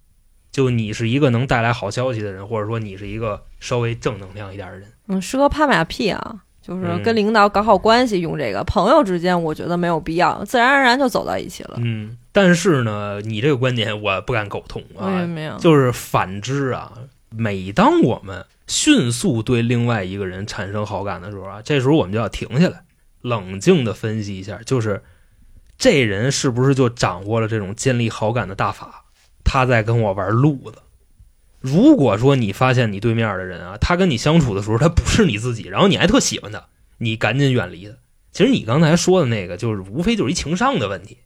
[0.52, 4.92] 就你是一个能带来好消息的人，或者说你是一个稍微正能量一点的人。
[5.08, 11.76] 嗯，适合拍马屁啊，就是嗯跟领导搞好关系用这个，朋友之间我觉得没有必要，自然而然就走到一起了。
[11.78, 15.22] 嗯，但是呢，你这个观点我不敢苟同啊？
[15.60, 16.92] 就是反之啊。
[17.30, 22.84] 每当我们迅速对另外一个人产生好感的时候啊，这时候我们就要停下来，
[23.22, 25.04] 冷静的分析一下，就是
[25.78, 29.06] 这人是不是就掌握了这种建立好感的大法？
[29.44, 30.80] 他在跟我玩路子。
[31.60, 36.68] 如果说你发现你对面的人啊，他跟你相处的时候，他不是你自己，然后你还特喜欢他，
[37.00, 37.96] 你赶紧远离他。
[38.32, 41.18] 其实你刚才说的那个，就是无非就是一情商的问题，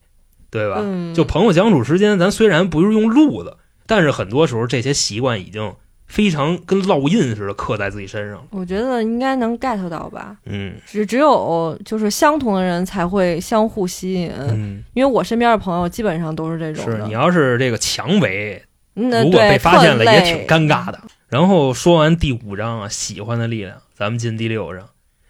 [0.49, 0.77] 对吧？
[0.79, 5.75] 嗯，就朋友相处之间，咱虽然不是用路子，但是很多时候这些习惯已经
[6.13, 8.45] 非常跟烙印似的刻在自己身上。
[8.51, 10.37] 我觉得应该能 get 到吧。
[10.45, 16.97] 嗯只只有就是相同的人才会相互吸引，嗯，因为我身边的朋友基本上都是这种的。
[16.99, 18.61] 是你要是这个蔷薇，
[18.93, 21.01] 嗯如果被发现了也挺尴尬的。
[21.29, 24.87] 然后说完第五章啊，喜欢的力量，咱们进第六章。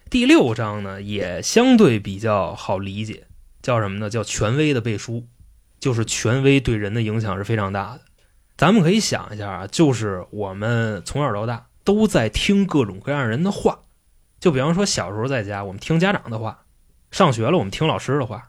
[0.10, 3.24] 第六章呢也相对比较好理解，
[3.62, 4.10] 叫什么呢？
[4.10, 5.24] 叫权威的背书，
[5.80, 8.02] 就是权威对人的影响是非常大的。
[8.64, 13.80] 咱们可以想一下啊，就是我们从小到大都在听各种各样人的话，
[14.40, 16.60] 就比方说小时候在家，我们听家长的话；
[17.12, 18.44] 上学了，我们听老师的话；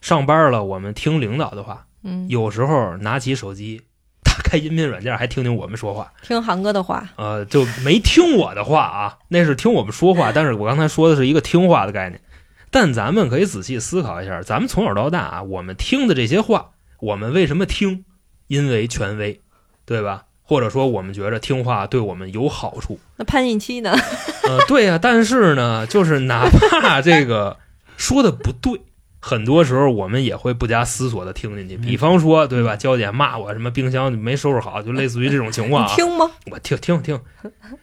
[0.00, 1.86] 上班了，我们听领导的话。
[2.04, 3.82] 嗯，有时候拿起手机，
[4.22, 10.30] 打开音频软件，还听听我们说话，听韩哥的话，呃，就没听我的话啊，那是听我们说话。
[10.30, 12.20] 但是我刚才说的是一个听话的概念。
[12.70, 18.04] 但咱们可以仔细思考一下，咱们从小到大啊，我们听的这些话，我们为什么听？
[18.46, 19.40] 因为权威，
[19.86, 20.24] 对吧？
[20.42, 23.90] 或者说我们觉着听话对我们有好处，那叛逆期呢？
[24.44, 27.56] 呃，对呀、但是呢，就是哪怕这个
[27.96, 28.80] 说的不对，
[29.18, 31.76] 很多时候我们也会不加思索的听进去。
[31.76, 32.76] 比方说，对吧？
[32.76, 35.92] 娇姐骂我什么冰箱没收拾好，就 类似于这种情况啊。
[35.96, 36.30] 听吗？
[36.50, 37.20] 我听听听，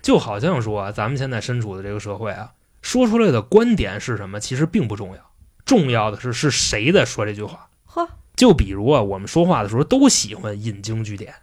[0.01, 2.51] 就好像说啊，咱们现在身处的这个社会啊，
[2.81, 5.21] 说出来的观点是什么，其实并不重要，
[5.65, 7.67] 重要的是是谁在说这句话。
[7.83, 11.33] 呵，就比如啊，我们说话的时候都喜欢引经据典，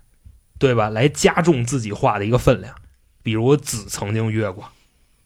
[0.61, 0.88] 对吧？
[0.88, 2.72] 来加重自己话的一个分量。
[3.22, 4.64] 比如子曾经约过，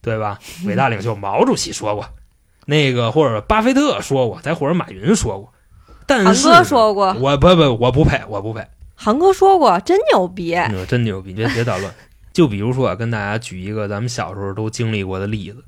[0.01, 0.39] 对吧？
[0.65, 2.09] 伟大领袖毛主席说过，
[2.67, 5.53] 那个或者巴菲特说过，再或者马云说过。
[6.07, 8.67] 但是韩哥说过，我不不，我不配，我不配。
[8.95, 10.55] 韩哥说过，真牛逼。
[10.55, 11.33] 嗯，真牛逼！
[11.33, 11.93] 别别捣乱。
[12.33, 15.65] 就比如说啊，跟大家举一个咱们小时候都经历过的例子，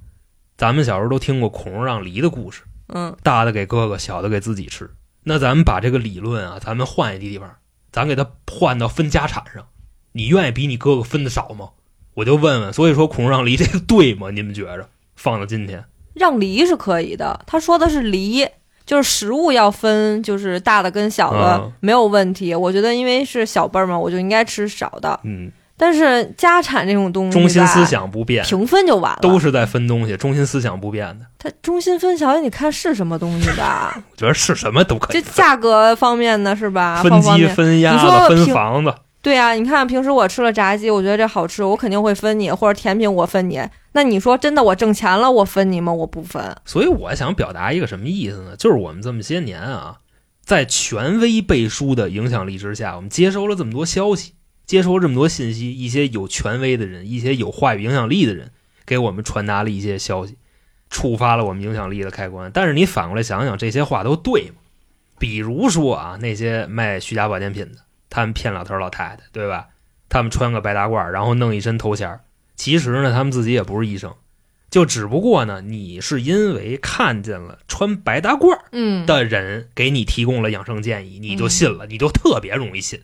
[0.57, 4.91] 咱们小时候都听过孔融让梨的故事，嗯，大的给哥哥，小的给自己吃。
[5.23, 7.49] 那咱们把这个理论啊，咱们换一地方，
[7.97, 9.69] 咱给他换到分家产上，
[10.13, 11.71] 你愿意比你哥哥分的少吗？
[12.13, 14.31] 我就问问，所以说孔融让梨这个对吗？
[14.31, 15.83] 你们觉着放到今天，
[16.13, 18.47] 让梨是可以的，他说的是梨。
[18.85, 22.55] 就是食物要分，就是大的跟小的、嗯没有问题。
[22.55, 25.19] 我觉得因为是小辈儿嘛，我就应该吃少的。
[25.25, 29.19] 嗯，但是家产这种东西，中心思想不变，平分就完了。
[29.21, 31.27] 都是在分东西，中心思想不变的。
[31.39, 33.95] 它中心分小，你看是什么东西吧？
[34.11, 37.03] 我觉得是什么都可以分，就价格方面的是吧？
[37.03, 38.95] 分鸡、分鸭子、分房子。
[39.21, 43.61] 对啊，你看平时我吃了炸鸡，我觉得这好吃，我肯定会分你，或者甜品我分你。
[43.93, 45.93] 那你说真的，我挣钱了，我分你吗？
[45.93, 46.55] 我不分。
[46.65, 48.55] 所以我想表达一个什么意思呢？
[48.57, 49.97] 就是我们这么些年啊，
[50.45, 54.35] 在权威背书的影响力之下，我们接收了这么多消息，
[54.67, 58.51] 接收这么多信息，一些有权威的人，一些有话语影响力的人，
[58.85, 60.37] 给我们传达了一些消息，
[60.91, 62.51] 触发了我们影响力的开关。
[62.53, 64.57] 但是你反过来想想，这些话都对吗？
[65.19, 67.79] 比如说啊，那些卖虚假保健品的，
[68.11, 69.69] 他们骗老头老太太，对吧？
[70.09, 72.21] 他们穿个白大褂，然后弄一身头衔，
[72.55, 74.15] 其实呢，他们自己也不是医生。
[74.69, 83.01] 就只不过呢，你是因为看见了穿白大褂嗯，的人给你提供了养生建议，你就信了，你就特别容易信，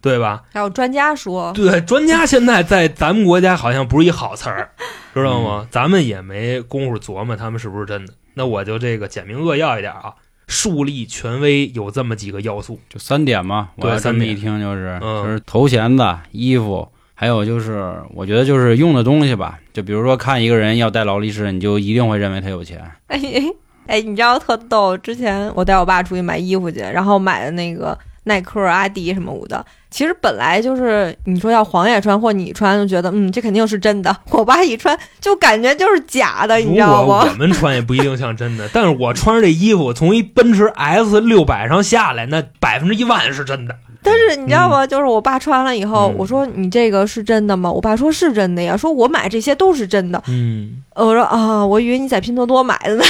[0.00, 0.42] 对吧？
[0.52, 4.70] 还有专家说，对，专家现在在咱们国家好像不是一好词儿，
[5.14, 5.62] 知道吗？
[5.62, 8.12] 嗯咱们也没工夫琢磨他们是不是真的。
[8.34, 10.14] 那我就这个简明扼要一点啊，
[10.46, 13.70] 树立权威有这么几个要素，就三点嘛。
[13.76, 19.58] 我对三点要这么一听就是，嗯就是头衔子、衣服，还有就是我觉得就是用的东西吧。
[19.72, 22.80] 就比如说看一个人要戴劳力士，你就一定会认为他有钱。
[23.08, 23.20] 哎
[23.88, 24.96] 哎，你知道特逗？
[24.96, 27.98] 之前我带我爸出去买衣服去，然后买的那个
[28.28, 34.16] 耐克、阿迪什么的，其实本来就是你说要黄爷穿或你穿，就觉得嗯这肯定是真的。
[34.30, 37.34] 我爸一穿就感觉就是假的，你知道吗我吗？
[37.36, 43.74] 们穿也不一定像真的，但是我穿着这衣服从一奔驰 S 六百上下来，那百分之一万是真的。
[44.00, 44.86] 但是你知道吗？
[44.86, 47.70] 就是我爸穿了以后，嗯我说你这个是真的吗？
[47.70, 50.22] 我爸说是真的呀，说我买这些都是真的。
[50.28, 53.04] 嗯，呃我说啊，我以为你在拼多多买的呢。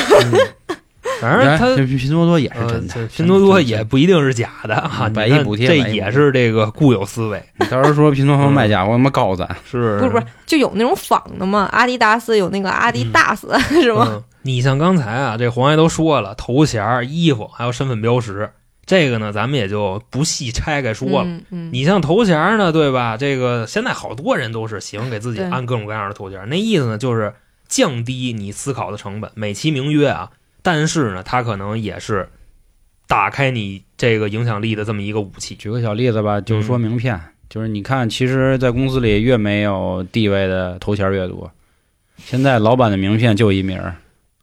[1.21, 9.49] 反正他这拼多多也是呃真的，这拼多多也不一定是假的啊，百亿补贴这也是这个固有思维，你到时候说拼多多卖家伙，我他妈告咱！
[9.69, 14.07] 是不是不是，就有那种仿的嘛，阿迪达斯有那个阿迪达斯、 是吗？
[14.11, 18.51] 嗯，你像刚才啊，这黄爷都说了，头衔、衣服还有身份标识，
[18.87, 21.25] 这个呢，咱们也就不细拆开说了。
[21.25, 23.17] 嗯嗯，你像头衔呢，对吧？
[23.17, 27.35] 这个现在好多人都是喜欢给自己安各种各样的头衔，那意思呢就是
[27.69, 30.31] 降低你思考的成本，美其名曰啊，
[30.71, 32.29] 但是呢，它可能也是
[33.07, 35.55] 打开你这个影响力的这么一个武器。
[35.55, 37.19] 举个小例子吧，就是说名片，
[37.49, 41.51] 就是你看，其实，在公司里越没有地位的头衔越多。
[42.19, 43.97] 现在老板的名片就一名儿，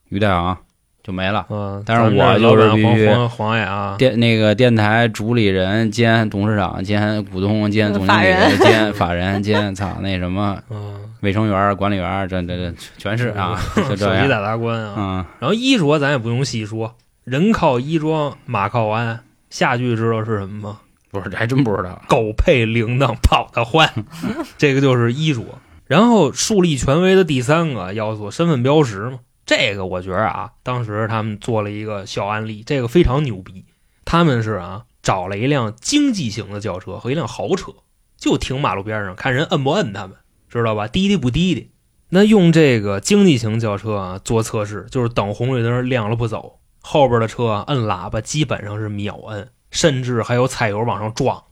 [0.09, 0.57] 于太昂
[1.03, 1.45] 就没了。
[1.51, 14.23] 嗯，但是我就是这老板黄必须黄黄爷啊，电那个电台主理人兼董事长兼股东兼总经理兼法人兼操那什么 嗯，卫生员管理员这这这全是啊，就首这样。
[14.23, 14.93] 席打杂官啊。
[14.97, 19.23] 嗯，然后衣着咱也不用细说，人靠衣装，马靠鞍。
[19.49, 20.79] 下句知道是什么吗？
[21.11, 22.01] 不是，这还真不知道。
[22.09, 23.89] 狗配铃铛跑得欢，
[24.57, 25.41] 这个就是衣着。
[25.85, 29.19] 然后树立权威的第三个要素，身份标识嘛。
[29.45, 33.63] 这个我觉得啊，当时他们做了一个小案例，这个非常牛逼。
[34.03, 37.71] 他们是啊，找了一辆经济型的轿车和一辆豪车，
[38.17, 40.17] 就停马路边上，看人摁不摁他们，
[40.59, 40.87] 知道吧？
[40.87, 41.71] 滴滴不滴滴。
[42.09, 51.43] 那用这个经济型轿车啊做测试，就是等红绿灯亮了不走，后边的车啊摁喇叭基本上是秒摁，甚至还有踩油往上撞。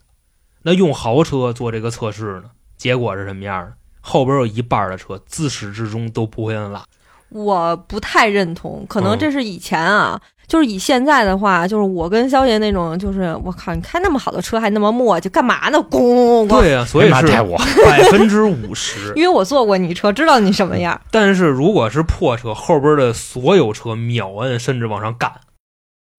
[0.62, 3.74] 那用豪车做这个测试呢，结果是什么样的？
[4.00, 6.86] 后边有一半的车自始至终都不会摁喇叭。
[7.30, 15.78] 我不太认同，可能嗯这是以前啊，就是以现在的话，就是我跟肖爷那种，就是我靠，你开那么好的车还那么磨叽，干嘛呢？
[15.90, 16.62] 咣咣咣！
[16.62, 19.14] 对呀、所以是别带我 百分之五十。
[19.16, 21.00] 因为我坐过你车，知道你什么样。
[21.10, 25.32] 但是如果是破车，后边的所有车秒摁，甚至往上干。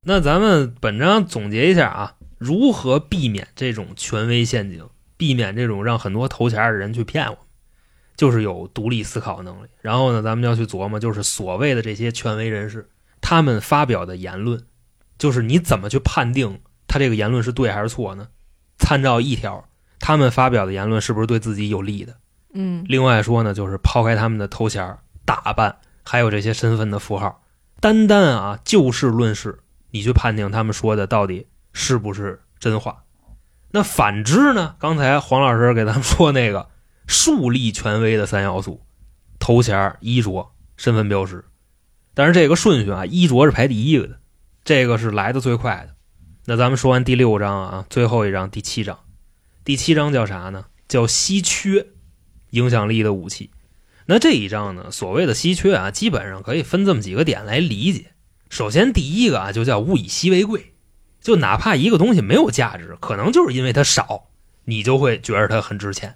[0.06, 4.82] 那咱们本章总结一下啊，如何避免这种权威陷阱，
[5.16, 7.38] 避免这种让很多头衔的人去骗我们，
[8.16, 9.68] 就是有独立思考能力。
[9.80, 12.86] 然后呢，咱们要去琢磨，就是所谓的这些权威人士，
[13.26, 14.66] 他们发表的言论，
[15.16, 18.28] 就是你怎么去判定他这个言论是对还是错呢？
[18.76, 19.66] 参照一条，
[19.98, 22.14] 他们发表的言论是不是对自己有利的？
[22.52, 25.74] 嗯另外说呢，就是抛开他们的头衔、打扮，
[26.05, 27.42] 还有这些身份的符号，
[27.80, 29.59] 单单啊就事论事，
[29.90, 33.05] 你去判定他们说的到底是不是真话。
[33.70, 34.76] 那反之呢？
[34.78, 36.68] 刚才黄老师给咱们说那个
[37.06, 38.82] 树立权威的三要素：
[39.38, 41.42] 头衔、衣着、身份标识。
[42.15, 44.19] 但是这个顺序啊，衣着是排第一个的，
[44.65, 45.95] 这个是来的最快的。
[46.47, 48.99] 那咱们说完第六章啊，最后一章第七章，
[49.65, 50.66] 第七章叫啥呢？
[50.89, 51.89] 叫稀缺。
[52.51, 53.51] 影响力的武器。
[54.07, 58.12] 那这一章呢，所谓的稀缺啊，基本上可以分这么几个点来理解。
[58.49, 60.73] 首先，第一个啊，就叫物以稀为贵，
[61.20, 64.28] 就哪怕一个东西没有价值，可能就是因为它少，
[64.66, 66.15] 你就会觉得它很值钱。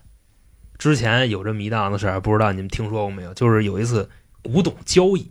[0.78, 3.34] 之前有这么一档子事儿，不知道你们听说过没有？
[3.34, 4.08] 就是有一次
[4.42, 5.28] 古董交易，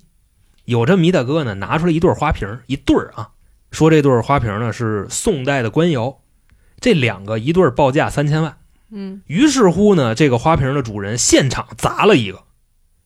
[0.67, 3.29] 有这么一大哥呢，拿出来一对花瓶，一对儿啊，
[3.71, 6.17] 说这对花瓶呢是宋代的官窑，
[6.81, 8.57] 这两个一对儿报价三千万。
[8.91, 12.39] 嗯，于是乎呢，这个花瓶的主人现场砸了一个，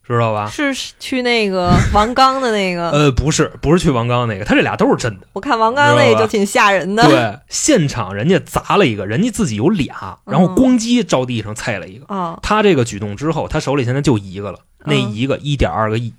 [0.03, 0.49] 知道吧？
[0.49, 5.27] 是去那个王刚的那个，呃，不是，不是去王刚那个，他这俩都是真的。
[5.33, 7.03] 我看王刚那就挺吓人的。
[7.03, 12.05] 对，现场人家砸了一个，人家自己有俩，然后嗯咣叽照地上踩了一个。
[12.07, 16.11] 哦，他这个举动之后，他手里现在就一个了，那嗯一个一点二个亿，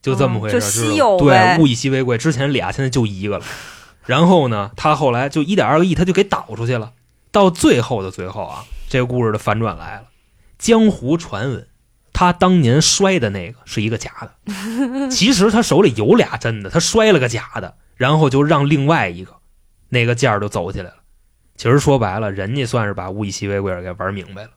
[0.00, 0.60] 就这么回事
[1.18, 3.44] 对，物以稀为贵，之前俩，现在就一个了。
[4.04, 6.92] 然后呢，他后来就一点二个亿，他就给倒出去了。
[7.30, 10.04] 到最后的最后啊，这个故事的反转来了。
[10.58, 11.68] 江湖传闻，
[12.12, 14.32] 他当年摔的那个是一个假的，
[15.10, 19.34] 其实他手里有俩真的，他摔了个假的，然后就让另外一个
[19.90, 20.96] 那个价儿就走起来了。
[21.56, 24.50] 其实说白了，人家算是把物以稀为贵给玩明白了。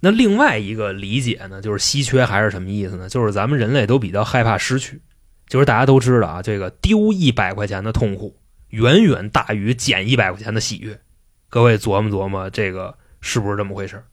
[0.00, 3.08] 那另外一个理解呢，就是稀缺还是什么意思呢？
[3.08, 5.00] 就是咱们人类都比较害怕失去，
[5.48, 8.38] 就是大家都知道啊，这个丢一百块钱的痛苦
[8.68, 11.00] 远远大于捡一百块钱的喜悦。
[11.48, 14.04] 各位琢磨琢磨，这个是不是这么回事？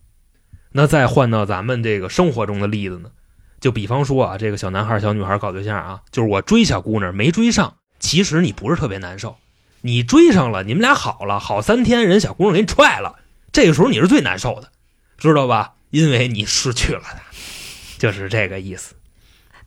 [0.71, 3.11] 那再换到咱们这个生活中的例子呢，
[3.59, 9.37] 就比方说啊，这个小男孩、小女孩搞对象啊，就是我追小姑娘没追上，其实你不是特别难受，
[9.81, 13.19] 你追上了，你们俩好了，好三天，人小姑娘给你踹了，
[13.51, 14.71] 这个时候你是最难受的，
[15.17, 15.74] 知道吧？
[15.89, 17.19] 因为你失去了他，
[17.97, 18.95] 就是这个意思。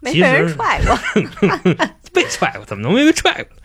[0.01, 0.97] 没被人踹过。
[2.13, 3.57] 被踹过，怎么能没被踹过？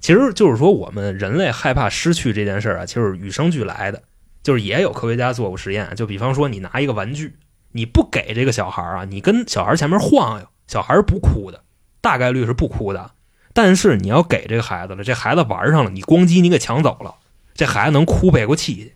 [0.00, 4.02] 其实就是说，我们人类害怕失去这件事儿啊，其实与生俱来的。
[4.42, 7.36] 就是也有科学家做过实验，就比方说，你拿一个玩具，
[7.72, 11.64] 你不给这个小孩啊，你跟小孩前面晃悠，小孩儿不哭的，
[12.00, 13.10] 大概率是不哭的。
[13.52, 17.16] 但是你要给这个孩子了，这孩子玩上了，你咣叽你给抢走了，
[17.54, 18.94] 这孩子能哭背过气去，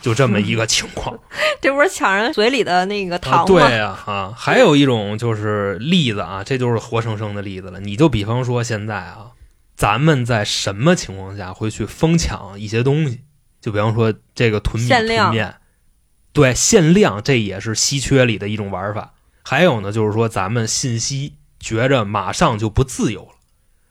[0.00, 1.18] 就这么一个情况。
[1.60, 3.44] 这不是抢人嘴里的那个糖啊，吗？
[3.46, 7.80] 对呀、啊，还有一种就是例子啊，这就是活生生的例子了。
[7.80, 9.32] 你就比方说现在啊，
[9.76, 13.22] 咱们在什么情况下会去疯抢一些东西？
[13.60, 15.56] 就比方说这个囤米囤面，
[16.32, 19.14] 对，限量这也是稀缺里的一种玩法。
[19.42, 23.32] 还有呢，就是说咱们信息觉着马上就不自由了，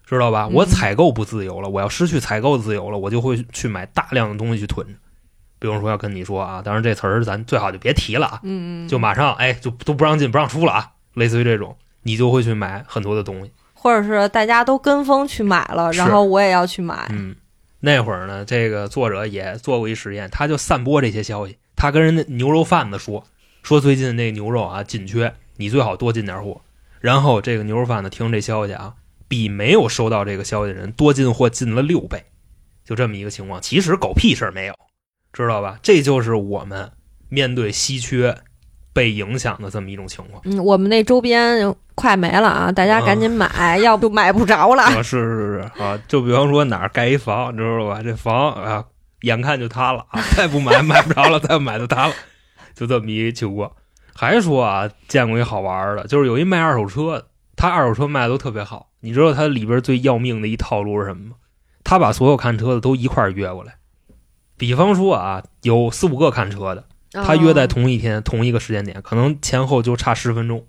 [0.05, 0.47] 知道吧？
[0.49, 4.93] 嗯我采购不自由了，我要失去采购自由了，我就会去买大量的东西去囤着。
[5.59, 13.51] 比如说要跟你说啊，当然这词儿咱最好就别提了啊，嗯，嗯，就马上哎就都不让进不让出了啊，类似于这种，你就会去买很多的东西。
[13.73, 17.07] 或者是大家都跟风去买了，然后我也要去买。
[17.11, 17.35] 嗯，
[17.79, 23.23] 那会儿呢，这个作者也做过一实验，他就散播这些消息，他跟人家牛肉贩子说，
[23.61, 26.59] 说最近那牛肉啊紧缺，你最好多进点货。
[26.99, 28.95] 然后这个牛肉贩子听这消息啊，
[29.27, 32.25] 比没有收到这个消息的人多进货进了六倍，
[32.83, 33.61] 就这么一个情况。
[33.61, 34.73] 其实狗屁事儿没有，
[35.43, 35.79] 知道吧？
[35.81, 36.91] 这就是我们
[37.29, 38.35] 面对稀缺
[38.93, 40.41] 被影响的这么一种情况。
[40.45, 44.83] 嗯，我们那周边快没了啊，大家赶紧买， 要不买不着了。
[44.83, 48.01] 啊，是是是啊，就比方说哪儿盖一房，你知道吧？
[48.03, 48.85] 这房啊，
[49.21, 52.13] 眼看就塌了啊，再不买 买不着了，再不买就塌了，
[52.73, 53.71] 就这么一情况。
[54.15, 58.89] 还说啊，见过一好玩的，就是有一卖二手车的，他二手车卖的都特别好。
[58.99, 61.35] 你知道他里边最要命的一套路是什么吗？
[61.83, 63.75] 他把所有看车的都一块儿约过来。
[64.57, 70.65] 比方说啊，有四五个看车的，他约在哦同一天、同一个时间点，可能前后就差十分钟。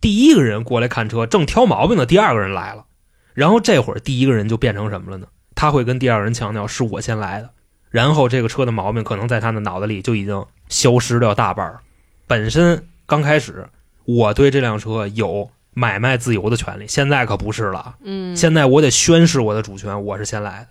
[0.00, 2.86] 第一个人过来看车，正挑毛病的第二个人来了，
[3.34, 5.28] 然后这会儿第一个人就变成什么了呢？
[5.54, 7.50] 他会跟第二个人强调是我先来的，
[7.90, 11.80] 然后这个车的毛病可能在他的脑子里就已经消失掉大半儿。
[12.26, 13.68] 本身刚开始
[14.04, 17.94] 我对这辆车有买卖自由的权利，现在可不是了啊。
[18.02, 20.68] 嗯，现在我得宣示我的主权，我是先来的，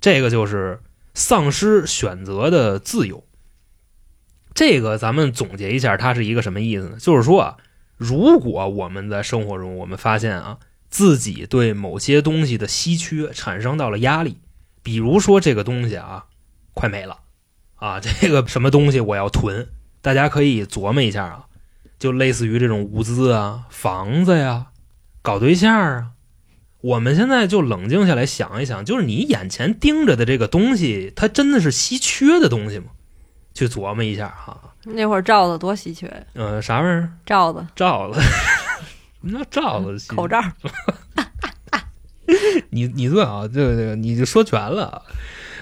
[0.00, 0.80] 这个就是
[1.14, 3.24] 丧失选择的自由。
[4.54, 6.96] 这个咱们总结一下，它是一个什么意思呢？
[6.98, 7.56] 就是说啊，
[7.96, 10.58] 如果我们在生活中，我们发现啊，
[10.90, 14.38] 自己对某些东西的稀缺产生到了压力，
[14.82, 16.26] 比如说这个东西啊，
[16.74, 17.20] 快没了
[17.76, 19.68] 啊， 这个什么东西我要囤，
[20.02, 21.46] 大家可以琢磨一下啊，
[21.98, 24.66] 就类似于这种物资啊、房子呀、
[25.22, 26.10] 搞对象啊，
[26.82, 32.86] 我们现在就冷静下来想一想，就是你眼前盯着的这个东西，它真的是稀缺的东西吗？
[33.54, 34.74] 去琢磨一下哈。
[34.84, 37.08] 那会儿罩子多稀缺，呃，啥玩意儿？
[37.24, 38.20] 罩子、罩子？
[38.20, 40.14] 什么叫罩子？
[40.14, 40.42] 口罩。
[42.70, 44.86] 你你最好这个这个你就说全了。
[44.86, 45.02] 啊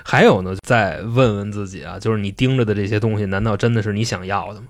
[0.03, 4.69] 还有呢，再问问自己啊，就是你盯着的这些东西，难道真的是你想要的吗？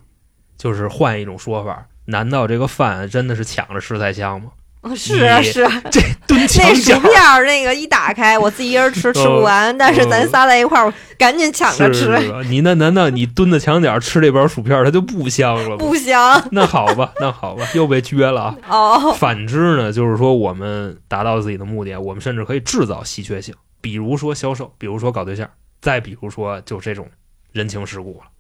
[0.59, 4.51] 就是换一种说法，难道这个饭真的是抢着吃才香吗？
[4.83, 15.77] 哦是啊是啊，这蹲墙那薯角片儿那个一打开，我自己一人吃吃不完，但是咱仨在一块儿，我赶紧抢着吃，你那难道你蹲在墙角吃这包薯片，它就不香了吗？
[15.77, 18.57] 不香那好吧，那好吧，又被撅了啊。
[18.71, 19.13] 哦。
[19.13, 25.47] 反之呢，就是说我们达到自己的目的，我们甚至可以制造稀缺性，比如说销售，比如说搞对象，
[25.83, 27.07] 再比如说就这种
[27.53, 28.31] 人情世故了。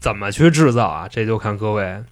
[0.00, 1.06] 怎么去制造啊？
[1.08, 2.02] 这就看各位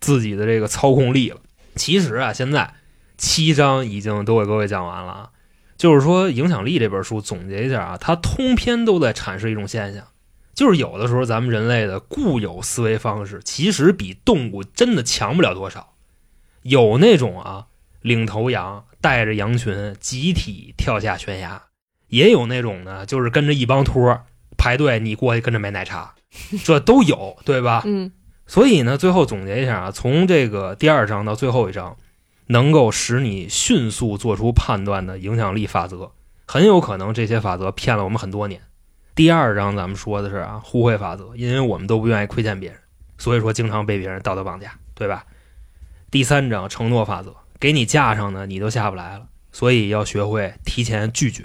[0.00, 1.36] 自己的这个操控力了。
[1.76, 2.72] 其实啊，现在
[3.16, 5.30] 七章已经都给各位讲完了啊。
[5.76, 10.04] 就是说，《影响力》这本书总结一下啊，它通篇都在阐释一种现象，
[10.54, 15.94] 就是有的时候咱们人类的固有思维方式，其实比动物真的强不了多少。
[16.62, 17.66] 有那种啊，
[18.00, 21.60] 领头羊带着羊群集体跳下悬崖，
[22.06, 24.24] 也有那种呢，就是跟着一帮托儿
[24.56, 26.14] 排队，你过去跟着买奶茶，
[26.64, 27.82] 这都有，对吧？
[27.84, 28.12] 嗯，
[28.46, 31.96] 所以呢，最后总结一下啊，从这个第二章到最后一章，
[32.46, 36.12] 能够使你迅速做出判断的影响力法则，
[36.46, 38.60] 很有可能这些法则骗了我们很多年。
[39.14, 42.78] 第二章咱们说的是啊，互惠法则，因为我们都不愿意亏欠别人，
[43.16, 45.24] 所以说经常被别人道德绑架，对吧？
[46.10, 51.44] 第三章承诺法则，给你架上呢，你都下不来了，所以要学会提前拒绝。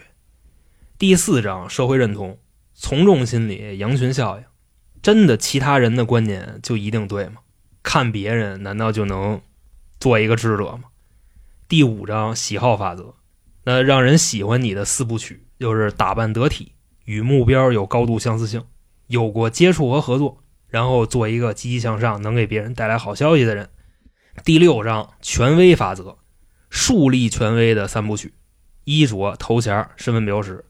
[0.98, 2.38] 第四章社会认同，
[2.74, 4.44] 从众心理，羊群效应。
[5.02, 7.36] 真的其他人的观点就一定对吗？
[7.82, 9.42] 看别人难道就能
[9.98, 10.89] 做一个智者吗？
[11.70, 13.14] 第五章喜好法则，
[13.64, 16.74] 那让人喜欢你的四部曲就是打扮得体，
[17.06, 18.66] 与目标有高度相似性，
[19.06, 23.70] 有过接触和合作，然后做一个积极向上、能给别人带来好消息的人。
[24.44, 26.18] 第六章权威法则，
[26.72, 28.34] 树立权威的三部曲：
[28.86, 30.66] 衣着、头衔、身份标识。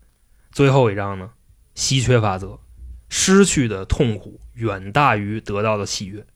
[0.51, 1.30] 最后一章呢，
[1.76, 2.59] 稀缺法则，
[3.07, 6.27] 失去的痛苦远大于得到的喜悦。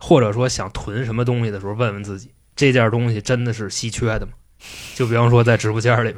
[0.00, 4.32] 或者说想囤什么东西的时候，问问自己，这件东西真的是稀缺的吗？
[4.96, 6.16] 就比方说在直播间里边，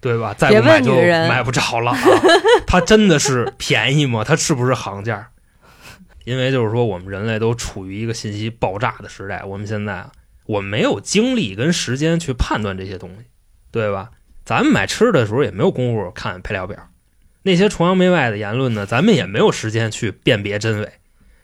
[0.00, 0.34] 对吧？
[0.34, 1.98] 再不买就买不着了、啊。
[2.68, 4.22] 它真的是便宜吗？
[4.22, 5.30] 它是不是行价？
[6.26, 10.12] 因为就是说，我们人类都处于一个信息爆炸的时代，我们现在啊，
[10.44, 13.24] 我们没有精力跟时间去判断这些东西，
[13.72, 14.10] 对吧？
[14.44, 16.76] 咱们买吃的时候也没有功夫看配料表，
[17.44, 20.92] 那些崇洋媚外的言论呢，咱们也没有时间去辨别真伪。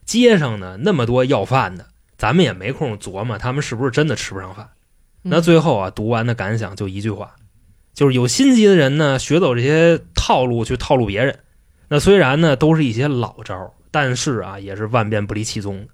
[0.04, 1.86] 街上呢那么多要饭的，
[2.24, 4.70] 咱们也没空琢磨他们是不是真的吃不上饭。
[5.20, 7.36] 那最后啊，读完的感想就一句话，
[7.92, 11.38] 就是有心机的人呢，学走这些套路去套路别人。
[11.86, 15.88] 那虽然呢都是一些老招，但是啊也是万变不离其宗的。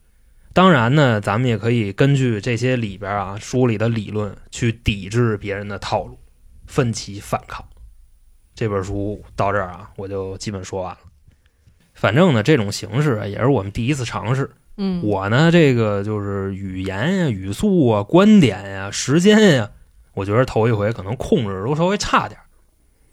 [0.52, 6.16] 当然呢，咱们也可以根据这些里边啊书里的理论去抵制别人的套路，
[6.68, 7.68] 奋起反抗。
[8.54, 11.00] 这本书到这儿啊，我就基本说完了。
[11.92, 14.48] 反正呢，这种形式啊，也是我们第一次尝试。
[14.76, 19.70] 嗯，我呢，这个就是语言呀、语速啊、观点呀、时间呀，
[20.14, 22.44] 我觉得头一回可能控制都稍微差点儿。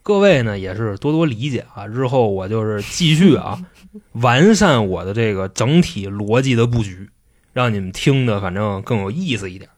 [0.01, 3.59] 各位呢也是多多理解啊，日后我就是继续啊，
[4.13, 7.09] 完善我的这个整体逻辑的布局，
[7.51, 9.69] 让你们听的反正更有意思一点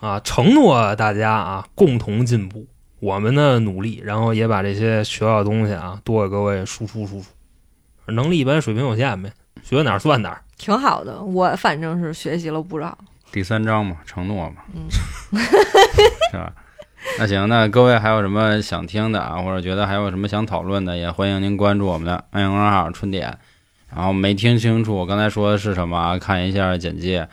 [0.00, 0.20] 啊。
[0.20, 2.66] 承诺大家啊，共同进步，
[3.00, 7.26] 我们的努力，然后也把这些学到的东西啊，多给各位输出输出。
[8.12, 9.32] 能力一般，水平有限呗，
[9.62, 10.42] 学哪儿算哪儿。
[10.62, 12.96] 挺好的，我反正是学习了不少。
[13.32, 14.86] 第三章嘛，承诺嘛， 嗯
[16.30, 16.52] 是吧？
[17.18, 23.36] 那行，那各位还有什么想听的啊，或者觉得还有什么想讨论的，也欢迎您关注我们的微信公众号“春点”。
[23.92, 27.28] 然后没听清楚我刚才说的是什么啊，看一下简介。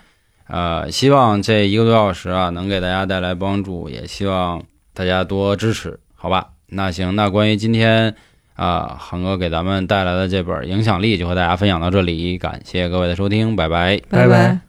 [0.47, 4.63] 呃，希望这一个多小时啊，能给大家带来帮助，也希望
[4.95, 6.47] 大家多支持，好吧？
[6.65, 8.15] 那行，那关于今天
[8.59, 14.01] 啊，航哥给咱们带来的这本《影响力》，就和大家分享到这里，感谢各位的收听，拜拜。
[14.09, 14.68] 拜拜